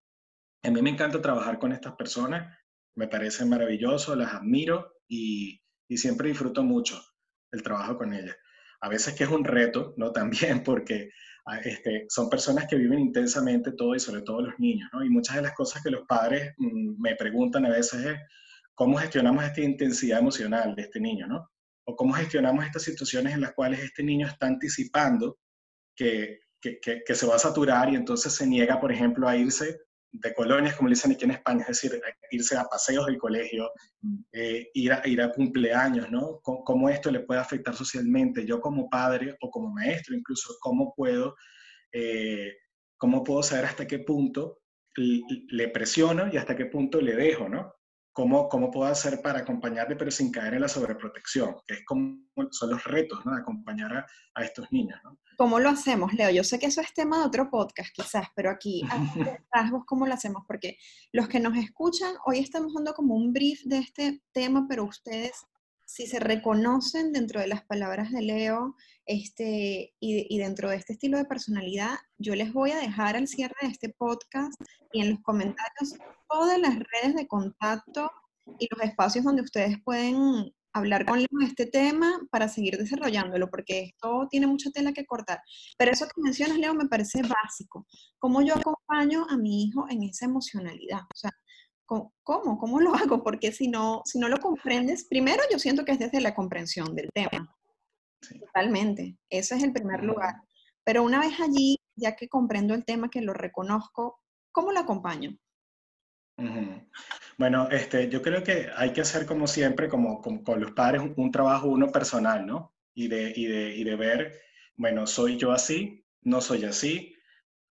[0.62, 2.56] A mí me encanta trabajar con estas personas,
[2.94, 7.02] me parece maravilloso, las admiro y, y siempre disfruto mucho
[7.50, 8.36] el trabajo con ellas.
[8.80, 10.12] A veces que es un reto, ¿no?
[10.12, 11.10] También porque
[11.64, 15.04] este, son personas que viven intensamente todo y sobre todo los niños, ¿no?
[15.04, 18.18] Y muchas de las cosas que los padres mm, me preguntan a veces es,
[18.74, 21.50] ¿cómo gestionamos esta intensidad emocional de este niño, ¿no?
[21.85, 25.38] O cómo gestionamos estas situaciones en las cuales este niño está anticipando
[25.96, 29.78] que, que, que, se va a saturar y entonces se niega, por ejemplo, a irse
[30.12, 33.70] de colonias, como le dicen aquí en España, es decir, irse a paseos del colegio,
[34.32, 36.40] eh, ir, a, ir a cumpleaños, ¿no?
[36.42, 38.44] ¿Cómo, esto le puede afectar socialmente?
[38.44, 41.35] Yo como padre o como maestro incluso, ¿cómo puedo,
[41.92, 42.52] eh,
[42.98, 44.61] cómo puedo saber hasta qué punto
[44.94, 47.72] le presiono y hasta qué punto le dejo, ¿no?
[48.12, 51.57] ¿Cómo, ¿Cómo puedo hacer para acompañarle pero sin caer en la sobreprotección?
[51.66, 52.18] Que es como
[52.51, 53.35] son los retos, ¿no?
[53.35, 55.18] De acompañar a, a estos niños, ¿no?
[55.37, 56.31] ¿Cómo lo hacemos, Leo?
[56.31, 58.83] Yo sé que eso es tema de otro podcast quizás, pero aquí,
[59.53, 60.44] rasgos, ¿cómo lo hacemos?
[60.46, 60.77] Porque
[61.12, 65.33] los que nos escuchan, hoy estamos dando como un brief de este tema, pero ustedes,
[65.92, 70.94] si se reconocen dentro de las palabras de Leo este, y, y dentro de este
[70.94, 74.59] estilo de personalidad, yo les voy a dejar al cierre de este podcast
[74.90, 75.98] y en los comentarios
[76.31, 78.11] todas las redes de contacto
[78.59, 83.50] y los espacios donde ustedes pueden hablar con Leo de este tema para seguir desarrollándolo,
[83.50, 85.42] porque esto tiene mucha tela que cortar.
[85.76, 87.87] Pero eso que mencionas, Leo, me parece básico.
[88.18, 91.00] ¿Cómo yo acompaño a mi hijo en esa emocionalidad?
[91.02, 91.31] O sea,
[92.22, 92.59] ¿cómo?
[92.59, 93.22] ¿Cómo lo hago?
[93.22, 96.94] Porque si no, si no lo comprendes, primero yo siento que es desde la comprensión
[96.94, 97.55] del tema.
[98.40, 99.16] Totalmente.
[99.28, 100.35] Ese es el primer lugar.
[100.85, 105.37] Pero una vez allí, ya que comprendo el tema, que lo reconozco, ¿cómo lo acompaño?
[107.38, 111.31] Bueno, este, yo creo que hay que hacer como siempre, como, con los padres, un,
[111.31, 112.74] trabajo uno personal, ¿no?
[112.94, 114.40] Y de, y, de, y de ver,
[114.76, 116.05] bueno, ¿soy yo así?
[116.22, 117.14] ¿No soy así?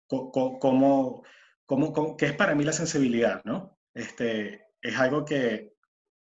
[0.07, 1.23] ¿Cómo,
[1.67, 3.78] cómo, qué es para mí la sensibilidad, ¿no?
[3.93, 5.73] Este, es algo que,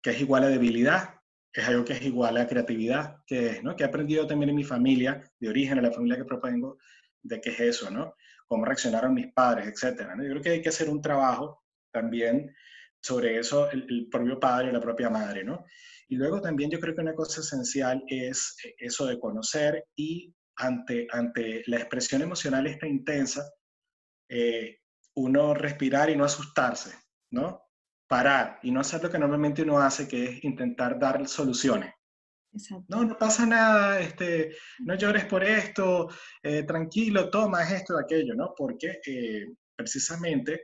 [0.03, 1.17] que es igual a debilidad,
[1.53, 3.75] es algo que es igual a creatividad, que es, ¿no?
[3.75, 6.79] Que he aprendido también en mi familia, de origen, en la familia que propongo,
[7.23, 8.15] de qué es eso, ¿no?
[8.47, 10.23] Cómo reaccionaron mis padres, etcétera, ¿no?
[10.23, 12.55] Yo creo que hay que hacer un trabajo también
[13.01, 15.65] sobre eso el, propio padre y la propia madre, ¿no?
[16.09, 20.35] Y luego también yo creo que una cosa esencial es eh, eso de conocer y
[20.57, 23.51] ante, ante la expresión emocional esta intensa,
[24.29, 24.79] eh,
[25.15, 26.95] uno respirar y no asustarse,
[27.31, 27.63] ¿no?
[28.09, 31.93] Parar y no hacer lo que normalmente uno hace, que es intentar dar soluciones.
[32.89, 36.09] No, no pasa nada, este, no llores por esto,
[36.43, 38.55] eh, tranquilo, toma esto, aquello, ¿no?
[38.57, 40.63] Porque eh, precisamente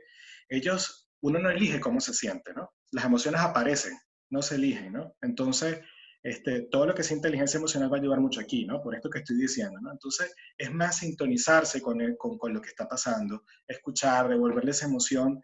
[0.49, 2.71] ellos, uno no elige cómo se siente, ¿no?
[2.91, 3.93] Las emociones aparecen,
[4.29, 5.15] no se eligen, ¿no?
[5.21, 5.81] Entonces,
[6.23, 8.81] este, todo lo que es inteligencia emocional va a ayudar mucho aquí, ¿no?
[8.81, 9.91] Por esto que estoy diciendo, ¿no?
[9.91, 15.41] Entonces, es más sintonizarse con, con, con, lo que está pasando, escuchar, devolverle esa emoción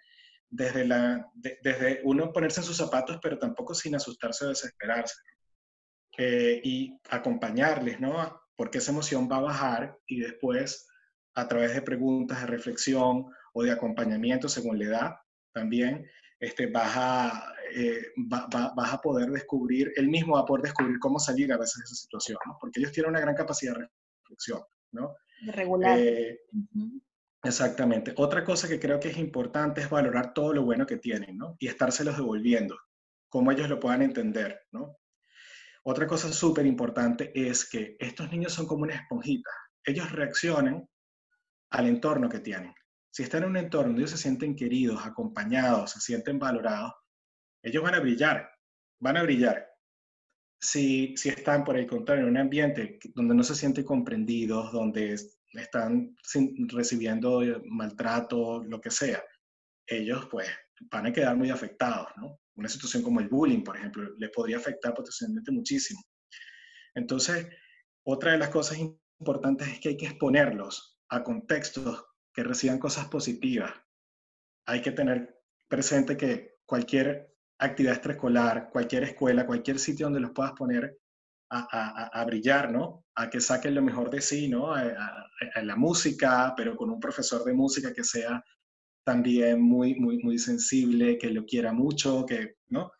[0.49, 5.15] desde, la, desde uno ponerse en sus zapatos, pero tampoco sin asustarse o desesperarse.
[6.17, 8.41] Eh, y acompañarles, ¿no?
[8.55, 10.87] Porque esa emoción va a bajar y después,
[11.35, 15.15] a través de preguntas, de reflexión o de acompañamiento según la edad,
[15.53, 16.05] también
[16.39, 21.19] este, vas, a, eh, vas a poder descubrir, él mismo va a poder descubrir cómo
[21.19, 22.57] salir a veces de esa situación, ¿no?
[22.59, 23.87] porque ellos tienen una gran capacidad de
[24.23, 24.61] reflexión.
[24.91, 25.15] ¿no?
[25.45, 25.97] De regular.
[25.99, 26.39] Eh,
[27.43, 28.13] exactamente.
[28.17, 31.55] Otra cosa que creo que es importante es valorar todo lo bueno que tienen ¿no?
[31.59, 32.77] y estárselos devolviendo,
[33.29, 34.61] cómo ellos lo puedan entender.
[34.71, 34.97] ¿no?
[35.83, 39.49] Otra cosa súper importante es que estos niños son como una esponjita.
[39.83, 40.87] Ellos reaccionan
[41.71, 42.73] al entorno que tienen.
[43.11, 46.93] Si están en un entorno donde ellos se sienten queridos, acompañados, se sienten valorados,
[47.63, 48.49] ellos van a brillar,
[48.99, 49.67] van a brillar.
[50.61, 55.17] Si, si están, por el contrario, en un ambiente donde no se sienten comprendidos, donde
[55.53, 56.15] están
[56.67, 59.23] recibiendo maltrato, lo que sea,
[59.87, 60.47] ellos pues
[60.91, 62.39] van a quedar muy afectados, ¿no?
[62.55, 66.01] Una situación como el bullying, por ejemplo, les podría afectar potencialmente muchísimo.
[66.93, 67.47] Entonces,
[68.03, 68.77] otra de las cosas
[69.19, 73.73] importantes es que hay que exponerlos a contextos que reciban cosas positivas.
[74.65, 80.53] Hay que tener presente que cualquier actividad extraescolar, cualquier escuela, cualquier sitio donde los puedas
[80.53, 80.97] poner
[81.49, 83.05] a, brillar, ¿no?
[83.15, 84.73] A que saquen lo mejor de sí, ¿no?
[84.73, 85.27] A,
[85.63, 88.43] la música, pero con un profesor de música que sea
[89.03, 92.91] también muy, muy, muy sensible, que lo quiera mucho, que, ¿no?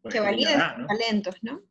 [0.00, 1.62] Pues que valide talentos, ¿no?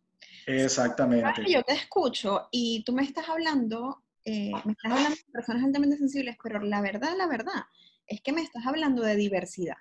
[0.45, 1.43] Exactamente.
[1.52, 5.97] yo te escucho y tú me estás hablando eh, me estás hablando de personas altamente
[5.97, 7.63] sensibles, pero la verdad, la verdad,
[8.06, 9.78] es que me estás hablando de diversidad.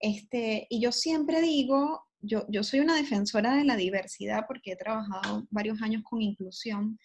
[0.00, 4.76] Este, y yo siempre digo, yo, yo soy una defensora de la diversidad porque he
[4.76, 6.98] trabajado varios años con inclusión,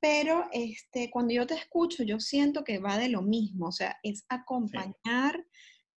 [0.00, 3.96] pero este, cuando yo te escucho, yo siento que va de lo mismo, o sea,
[4.02, 5.44] es acompañar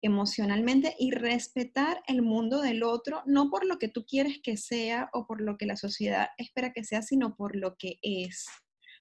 [0.02, 5.10] emocionalmente y respetar el mundo del otro, no por lo que tú quieres que sea
[5.12, 8.46] o por lo que la sociedad espera que sea, sino por lo que es.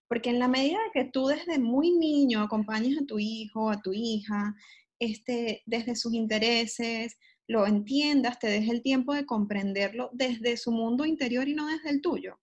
[0.09, 3.93] Porque en la medida que tú desde muy niño acompañes a tu hijo, a tu
[3.93, 4.55] hija,
[4.99, 7.15] este, desde sus intereses,
[7.49, 11.89] lo entiendas, te des el tiempo de comprenderlo desde su mundo interior y no desde
[11.89, 12.39] el tuyo.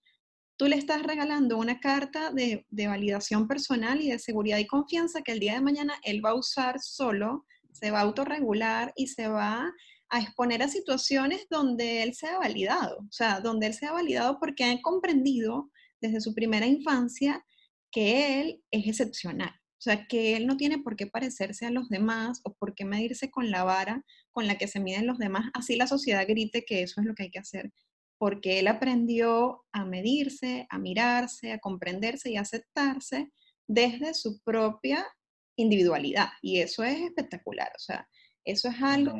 [0.58, 5.22] Tú le estás regalando una carta de, de validación personal y de seguridad y confianza
[5.22, 9.06] que el día de mañana él va a usar solo, se va a autorregular y
[9.06, 9.72] se va
[10.08, 14.64] a exponer a situaciones donde él sea validado, o sea, donde él sea validado porque
[14.64, 17.44] ha comprendido desde su primera infancia
[17.92, 19.54] que él es excepcional.
[19.86, 22.84] O sea, que él no tiene por qué parecerse a los demás o por qué
[22.84, 26.64] medirse con la vara con la que se miden los demás, así la sociedad grite
[26.64, 27.70] que eso es lo que hay que hacer,
[28.18, 33.30] porque él aprendió a medirse, a mirarse, a comprenderse y a aceptarse
[33.68, 35.06] desde su propia
[35.54, 36.30] individualidad.
[36.42, 38.08] Y eso es espectacular, o sea,
[38.44, 39.14] eso es algo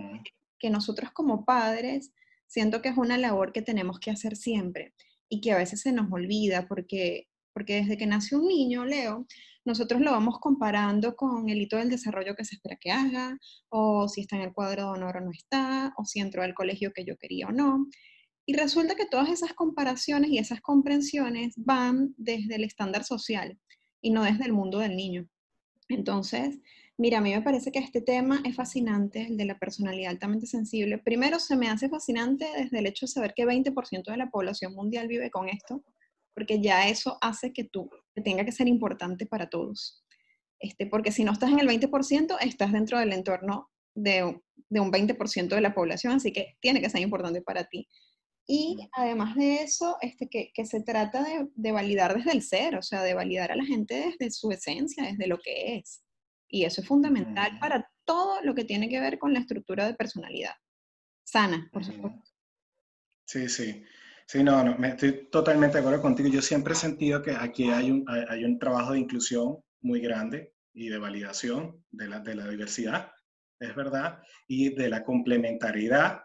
[0.59, 2.13] que nosotros como padres
[2.49, 4.95] siento que es una labor que tenemos que hacer siempre
[5.29, 9.27] y que a veces se nos olvida porque porque desde que nace un niño, Leo,
[9.65, 13.39] nosotros lo vamos comparando con el hito del desarrollo que se espera que haga,
[13.71, 16.53] o si está en el cuadro de honor o no está, o si entró al
[16.53, 17.87] colegio que yo quería o no.
[18.45, 23.59] Y resulta que todas esas comparaciones y esas comprensiones van desde el estándar social
[24.03, 25.27] y no desde el mundo del niño.
[25.89, 26.59] Entonces,
[26.99, 30.47] mira, a mí me parece que este tema es fascinante, el de la personalidad altamente
[30.47, 30.99] sensible.
[30.99, 34.75] Primero, se me hace fascinante desde el hecho de saber que 20% de la población
[34.75, 35.83] mundial vive con esto
[36.37, 40.05] porque ya eso hace que tú que tenga que ser importante para todos.
[40.61, 44.93] Este, porque si no estás en el 20%, estás dentro del entorno de, de un
[44.93, 47.89] 20% de la población, así que tiene que ser importante para ti.
[48.47, 52.77] Y además de eso, este, que, que se trata de, de, validar desde el ser,
[52.77, 56.03] o sea, de validar a la gente desde su esencia, desde lo que es.
[56.49, 59.95] Y eso es fundamental para todo lo que tiene que ver con la estructura de
[59.95, 60.55] personalidad.
[61.25, 62.31] Sana, por supuesto.
[63.27, 63.85] Sí, sí.
[64.29, 66.29] Sí, no, no, me estoy totalmente de acuerdo contigo.
[66.29, 70.53] Yo siempre he sentido que aquí hay un, hay un trabajo de inclusión muy grande
[70.75, 73.13] y de validación de la, de la diversidad,
[73.61, 74.19] es verdad,
[74.49, 76.23] y de la complementariedad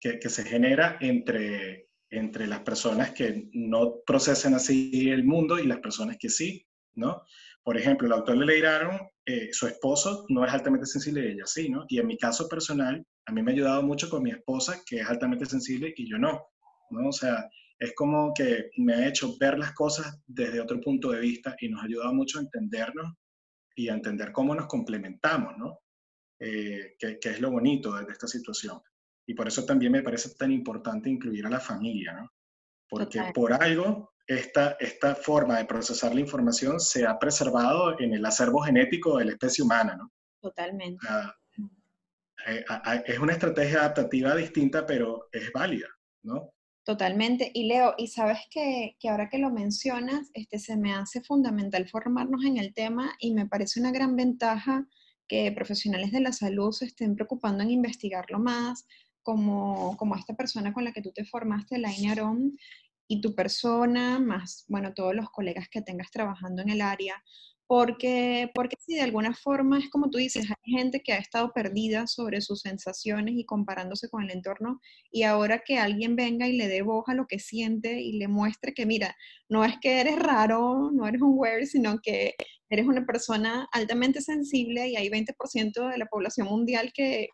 [0.00, 5.66] que, que se genera entre, entre las personas que no procesan así el mundo y
[5.66, 7.22] las personas que sí, ¿no?
[7.62, 11.46] Por ejemplo, el autor le leiraron, eh, su esposo no es altamente sensible y ella
[11.46, 11.84] sí, ¿no?
[11.88, 14.96] Y en mi caso personal, a mí me ha ayudado mucho con mi esposa, que
[14.96, 16.48] es altamente sensible y yo no,
[16.92, 17.08] ¿no?
[17.08, 21.20] O sea, es como que me ha hecho ver las cosas desde otro punto de
[21.20, 23.12] vista y nos ha ayudado mucho a entendernos
[23.74, 25.80] y a entender cómo nos complementamos, ¿no?
[26.38, 28.80] Eh, que, es lo bonito de, esta situación.
[29.26, 32.30] Y por eso también me parece tan importante incluir a la familia, ¿no?
[32.88, 38.24] Porque por algo esta, esta forma de procesar la información se ha preservado en el
[38.24, 40.12] acervo genético de la especie humana, ¿no?
[40.40, 41.06] Totalmente.
[42.46, 42.64] Eh,
[43.06, 45.88] es una estrategia adaptativa distinta, pero es válida,
[46.24, 46.52] ¿no?
[46.84, 47.50] Totalmente.
[47.54, 51.88] Y Leo, y sabes que, que, ahora que lo mencionas, este, se me hace fundamental
[51.88, 54.86] formarnos en el tema y me parece una gran ventaja
[55.28, 58.86] que profesionales de la salud se estén preocupando en investigarlo más,
[59.22, 62.58] como, como esta persona con la que tú te formaste, Laine Aron,
[63.06, 67.22] y tu persona, más, bueno, todos los colegas que tengas trabajando en el área,
[67.66, 71.52] porque, porque si de alguna forma es como tú dices, hay gente que ha estado
[71.54, 76.56] perdida sobre sus sensaciones y comparándose con el entorno y ahora que alguien venga y
[76.56, 79.16] le dé voz a lo que siente y le muestre que mira,
[79.48, 82.34] no es que eres raro, no eres un weird, sino que
[82.68, 87.28] eres una persona altamente sensible y hay 20% de la población mundial que,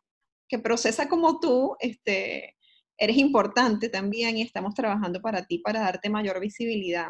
[0.49, 2.57] que procesa como tú, este,
[2.99, 7.09] eres importante también y estamos trabajando para ti, para darte mayor visibilidad.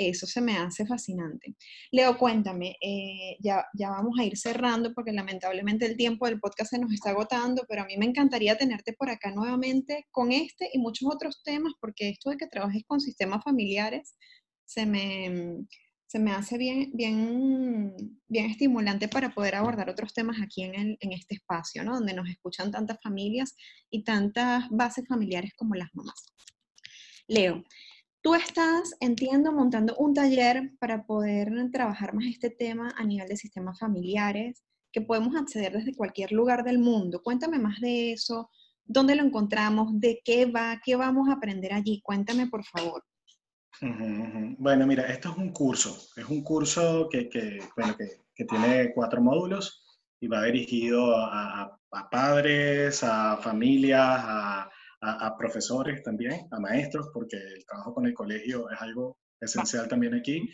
[0.00, 1.56] Eso se me hace fascinante.
[1.90, 6.70] Leo, cuéntame, eh, ya, ya vamos a ir cerrando porque lamentablemente el tiempo del podcast
[6.70, 10.70] se nos está agotando, pero a mí me encantaría tenerte por acá nuevamente con este
[10.72, 14.16] y muchos otros temas, porque esto de que trabajes con sistemas familiares
[14.64, 15.66] se me,
[16.06, 17.94] se me hace bien, bien,
[18.28, 21.94] bien estimulante para poder abordar otros temas aquí en, el, en este espacio, ¿no?
[21.94, 23.56] Donde nos escuchan tantas familias
[23.90, 26.32] y tantas bases familiares como las mamás.
[27.26, 27.64] Leo,
[28.20, 33.36] Tú estás, entiendo, montando un taller para poder trabajar más este tema a nivel de
[33.36, 37.22] sistemas familiares, que podemos acceder desde cualquier lugar del mundo.
[37.22, 38.50] Cuéntame más de eso,
[38.84, 42.00] dónde lo encontramos, de qué va, qué vamos a aprender allí.
[42.02, 43.04] Cuéntame, por favor.
[43.80, 45.96] Bueno, mira, esto es un curso.
[46.16, 49.84] Es un curso que, que, bueno, que, tiene cuatro módulos
[50.20, 54.70] y va dirigido a, a padres, a familias, a
[55.00, 60.14] a, profesores también, a maestros, porque el trabajo con el colegio es algo esencial también
[60.14, 60.48] aquí,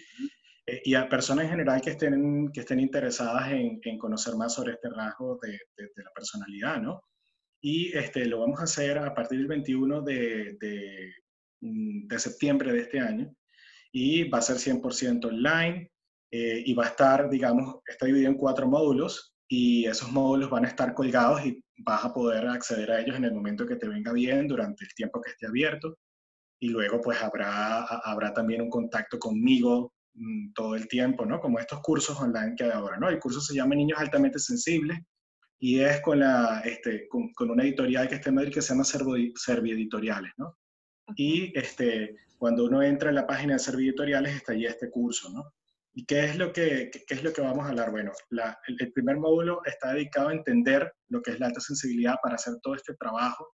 [0.66, 4.54] eh, y a personas en general que estén, que estén interesadas en, en conocer más
[4.54, 7.02] sobre este rasgo de, de, la personalidad, ¿no?
[7.60, 10.56] Y este, lo vamos a hacer a partir del 21 de,
[11.60, 13.34] mm, de septiembre de este año,
[13.92, 15.90] y va a ser 100% online,
[16.30, 20.64] eh, y va a estar, digamos, está dividido en cuatro módulos, y esos módulos van
[20.64, 23.88] a estar colgados y vas a poder acceder a ellos en el momento que te
[23.88, 25.98] venga bien, durante el tiempo que esté abierto.
[26.60, 31.40] Y luego pues habrá, habrá también un contacto conmigo mm, todo el tiempo, ¿no?
[31.40, 33.08] Como estos cursos online que hay ahora, ¿no?
[33.08, 34.98] El curso se llama Niños Altamente Sensibles
[35.58, 38.70] y es con, la, este, con, con una editorial que está en Madrid que se
[38.70, 39.32] llama Servi
[39.72, 40.56] Editoriales, ¿no?
[41.16, 45.30] Y este, cuando uno entra en la página de Servi Editoriales está allí este curso,
[45.30, 45.52] ¿no?
[45.96, 47.92] ¿Y qué es lo que, qué, es lo que vamos a hablar?
[47.92, 48.10] Bueno,
[48.66, 52.54] el, primer módulo está dedicado a entender lo que es la alta sensibilidad para hacer
[52.60, 53.54] todo este trabajo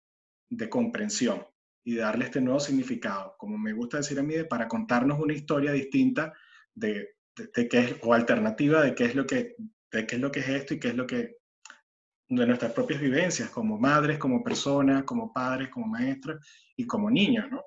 [0.49, 1.45] de comprensión
[1.85, 5.71] y darle este nuevo significado, como me gusta decir a mí, para contarnos una historia
[5.71, 6.33] distinta
[6.73, 7.15] de,
[7.55, 9.55] de, qué es, o alternativa de qué es lo que,
[9.91, 11.37] de qué es lo que es esto y qué es lo que
[12.27, 17.45] de nuestras propias vivencias como madres, como personas, como padres, como maestras y como niños,
[17.49, 17.63] ¿no?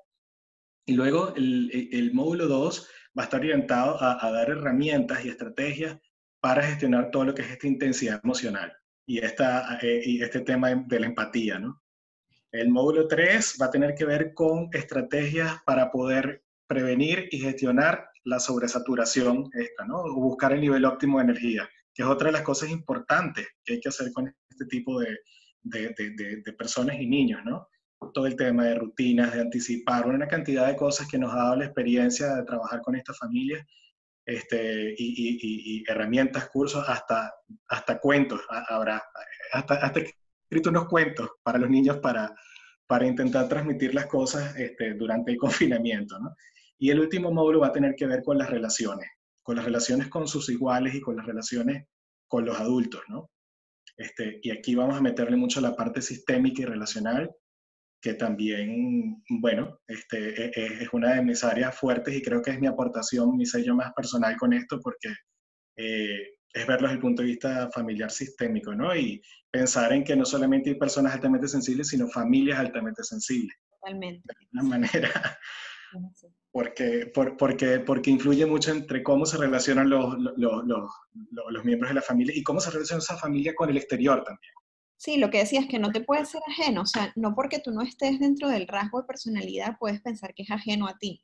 [0.85, 2.87] Y luego el, el módulo 2
[3.17, 5.97] va a estar orientado a, dar herramientas y estrategias
[6.39, 8.71] para gestionar todo lo que es esta intensidad emocional
[9.05, 11.81] y, esta, eh, y este tema de la empatía, ¿no?
[12.51, 18.09] El módulo 3 va a tener que ver con estrategias para poder prevenir y gestionar
[18.23, 19.97] la sobresaturación esta, ¿no?
[19.97, 23.73] O buscar el nivel óptimo de energía, que es otra de las cosas importantes que
[23.73, 25.19] hay que hacer con este tipo de,
[25.61, 27.67] de, de, de personas y niños, ¿no?
[28.13, 31.55] Todo el tema de rutinas, de anticipar, una cantidad de cosas que nos ha dado
[31.57, 33.65] la experiencia de trabajar con esta familia
[34.25, 37.33] este, y, herramientas, cursos, hasta,
[37.67, 39.03] hasta cuentos habrá,
[39.51, 40.01] hasta, hasta
[40.49, 42.33] escrito unos cuentos para los niños para,
[42.87, 46.19] para intentar transmitir las cosas este, durante el confinamiento.
[46.19, 46.35] ¿no?
[46.77, 49.09] Y el último módulo va a tener que ver con las relaciones,
[49.43, 51.85] con las relaciones con sus iguales y con las relaciones
[52.27, 53.01] con los adultos.
[53.07, 53.29] ¿no?
[53.97, 57.31] Este, y aquí vamos a meterle mucho la parte sistémica y relacional,
[58.01, 62.51] que también, bueno, este, e, e, es, una de mis áreas fuertes y creo que
[62.51, 65.09] es mi aportación, mi sello más personal con esto, porque
[65.75, 68.95] eh, es verlo desde el punto de vista familiar sistémico, ¿no?
[68.95, 69.21] Y
[69.51, 73.55] pensar en que no solamente hay personas altamente sensibles, sino familias altamente sensibles.
[73.69, 74.21] Totalmente.
[74.25, 75.39] De alguna manera.
[76.51, 80.89] porque, porque, porque influye mucho entre cómo se relacionan los, los, los,
[81.51, 84.53] los, miembros de la familia y cómo se relaciona esa familia con el exterior también.
[84.99, 87.71] Sí, lo que decías, que no te puede ser ajeno, o sea, no porque tú
[87.71, 91.23] no estés dentro del rasgo de personalidad puedes pensar que es ajeno a ti,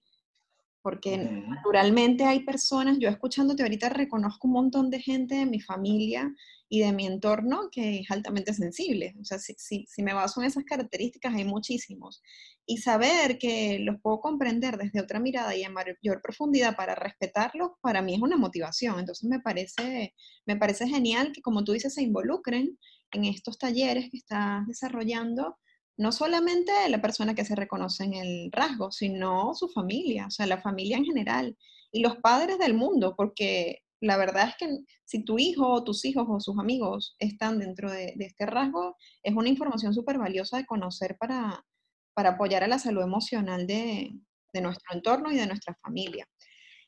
[0.82, 6.34] porque naturalmente hay personas, yo escuchándote ahorita reconozco un montón de gente de mi familia
[6.70, 10.40] y de mi entorno que es altamente sensible, o sea, si, si, si me baso
[10.40, 12.22] en esas características hay muchísimos,
[12.66, 17.72] y saber que los puedo comprender desde otra mirada y a mayor profundidad para respetarlos,
[17.82, 20.16] para mí es una motivación, entonces me parece,
[20.46, 22.80] me parece genial que como tú dices se involucren
[23.16, 25.58] en estos talleres que estás desarrollando,
[25.98, 30.46] no solamente la persona que se reconoce en el rasgo, sino su familia, o sea,
[30.46, 31.58] la familia en general
[31.92, 36.04] y los padres del mundo, porque la verdad es que si tu hijo o tus
[36.04, 40.66] hijos o sus amigos están dentro de, este rasgo, es una información súper valiosa de
[40.66, 41.64] conocer para,
[42.14, 44.12] para apoyar a la salud emocional de,
[44.54, 46.28] de nuestro entorno y de nuestra familia.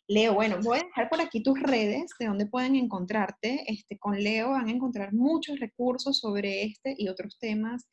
[0.10, 3.66] Leo, bueno, voy a dejar por aquí tus redes de donde pueden encontrarte.
[3.68, 7.90] Este, con Leo van a encontrar muchos recursos sobre este y otros temas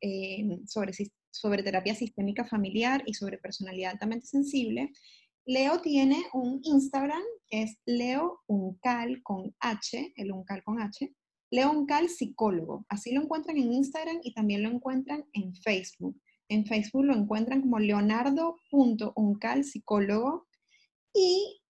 [0.00, 0.92] eh, sobre,
[1.30, 4.92] sobre terapia sistémica familiar y sobre personalidad altamente sensible.
[5.44, 11.12] Leo tiene un Instagram que es Leo Uncal con H, el Uncal con H,
[11.50, 12.86] Leo Uncal psicólogo.
[12.88, 16.18] Así lo encuentran en Instagram y también lo encuentran en Facebook.
[16.48, 20.46] En Facebook lo encuentran como leonardo.uncal psicólogo
[21.14, 21.62] y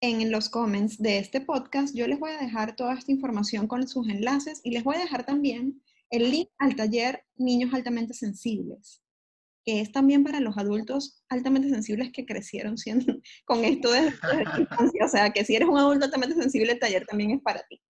[0.00, 3.86] en los comments de este podcast yo les voy a dejar toda esta información con
[3.88, 9.02] sus enlaces y les voy a dejar también el link al taller Niños Altamente Sensibles,
[9.64, 14.60] que es también para los adultos altamente sensibles que crecieron siendo, con esto desde, la
[14.60, 15.04] infancia.
[15.04, 17.80] O sea, que si eres un adulto altamente sensible, el taller también es para ti.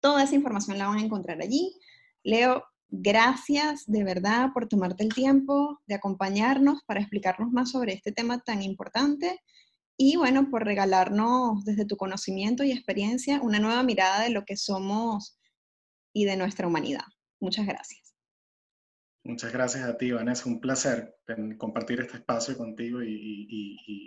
[0.00, 1.74] Toda esa información la van a encontrar allí.
[2.22, 8.12] Leo, gracias de verdad por tomarte el tiempo de acompañarnos para explicarnos más sobre este
[8.12, 9.40] tema tan importante
[9.96, 14.56] y bueno, por regalarnos desde tu conocimiento y experiencia una nueva mirada de lo que
[14.56, 15.38] somos
[16.12, 17.04] y de nuestra humanidad.
[17.40, 18.14] Muchas gracias.
[19.26, 20.48] Muchas gracias a ti, Vanessa.
[20.48, 21.16] Un placer
[21.56, 23.48] compartir este espacio contigo y,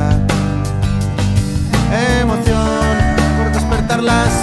[2.22, 2.98] Emoción
[3.38, 4.34] por despertar las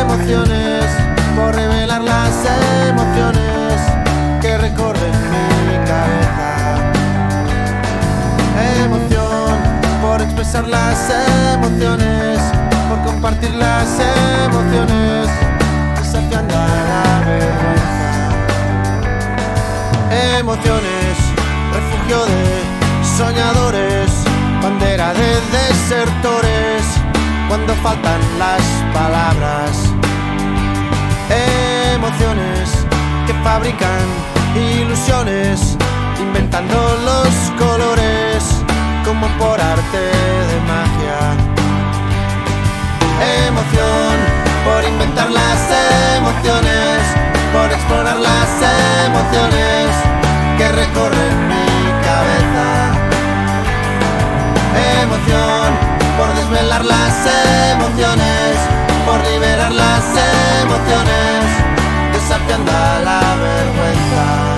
[0.00, 0.84] emociones,
[1.36, 2.81] por revelar las emociones
[10.60, 11.08] las
[11.54, 12.38] emociones,
[12.88, 13.88] por compartir las
[14.44, 15.26] emociones,
[15.96, 18.28] desafiando a la vergüenza.
[20.38, 21.16] Emociones,
[21.72, 22.42] refugio de
[23.16, 24.12] soñadores,
[24.62, 26.82] bandera de desertores,
[27.48, 29.70] cuando faltan las palabras.
[31.94, 32.68] Emociones
[33.26, 34.04] que fabrican
[34.54, 35.78] ilusiones,
[36.20, 36.76] inventando
[37.06, 37.28] los
[37.58, 38.21] colores
[39.22, 39.98] como por arte
[40.50, 41.18] de magia.
[43.46, 44.14] Emoción
[44.64, 45.60] por inventar las
[46.16, 46.98] emociones,
[47.52, 48.50] por explorar las
[49.06, 49.88] emociones
[50.58, 51.66] que recorren mi
[52.08, 52.68] cabeza.
[55.02, 55.68] Emoción
[56.18, 57.14] por desvelar las
[57.74, 58.56] emociones,
[59.06, 60.04] por liberar las
[60.62, 61.44] emociones,
[62.12, 64.51] desafiando a la vergüenza.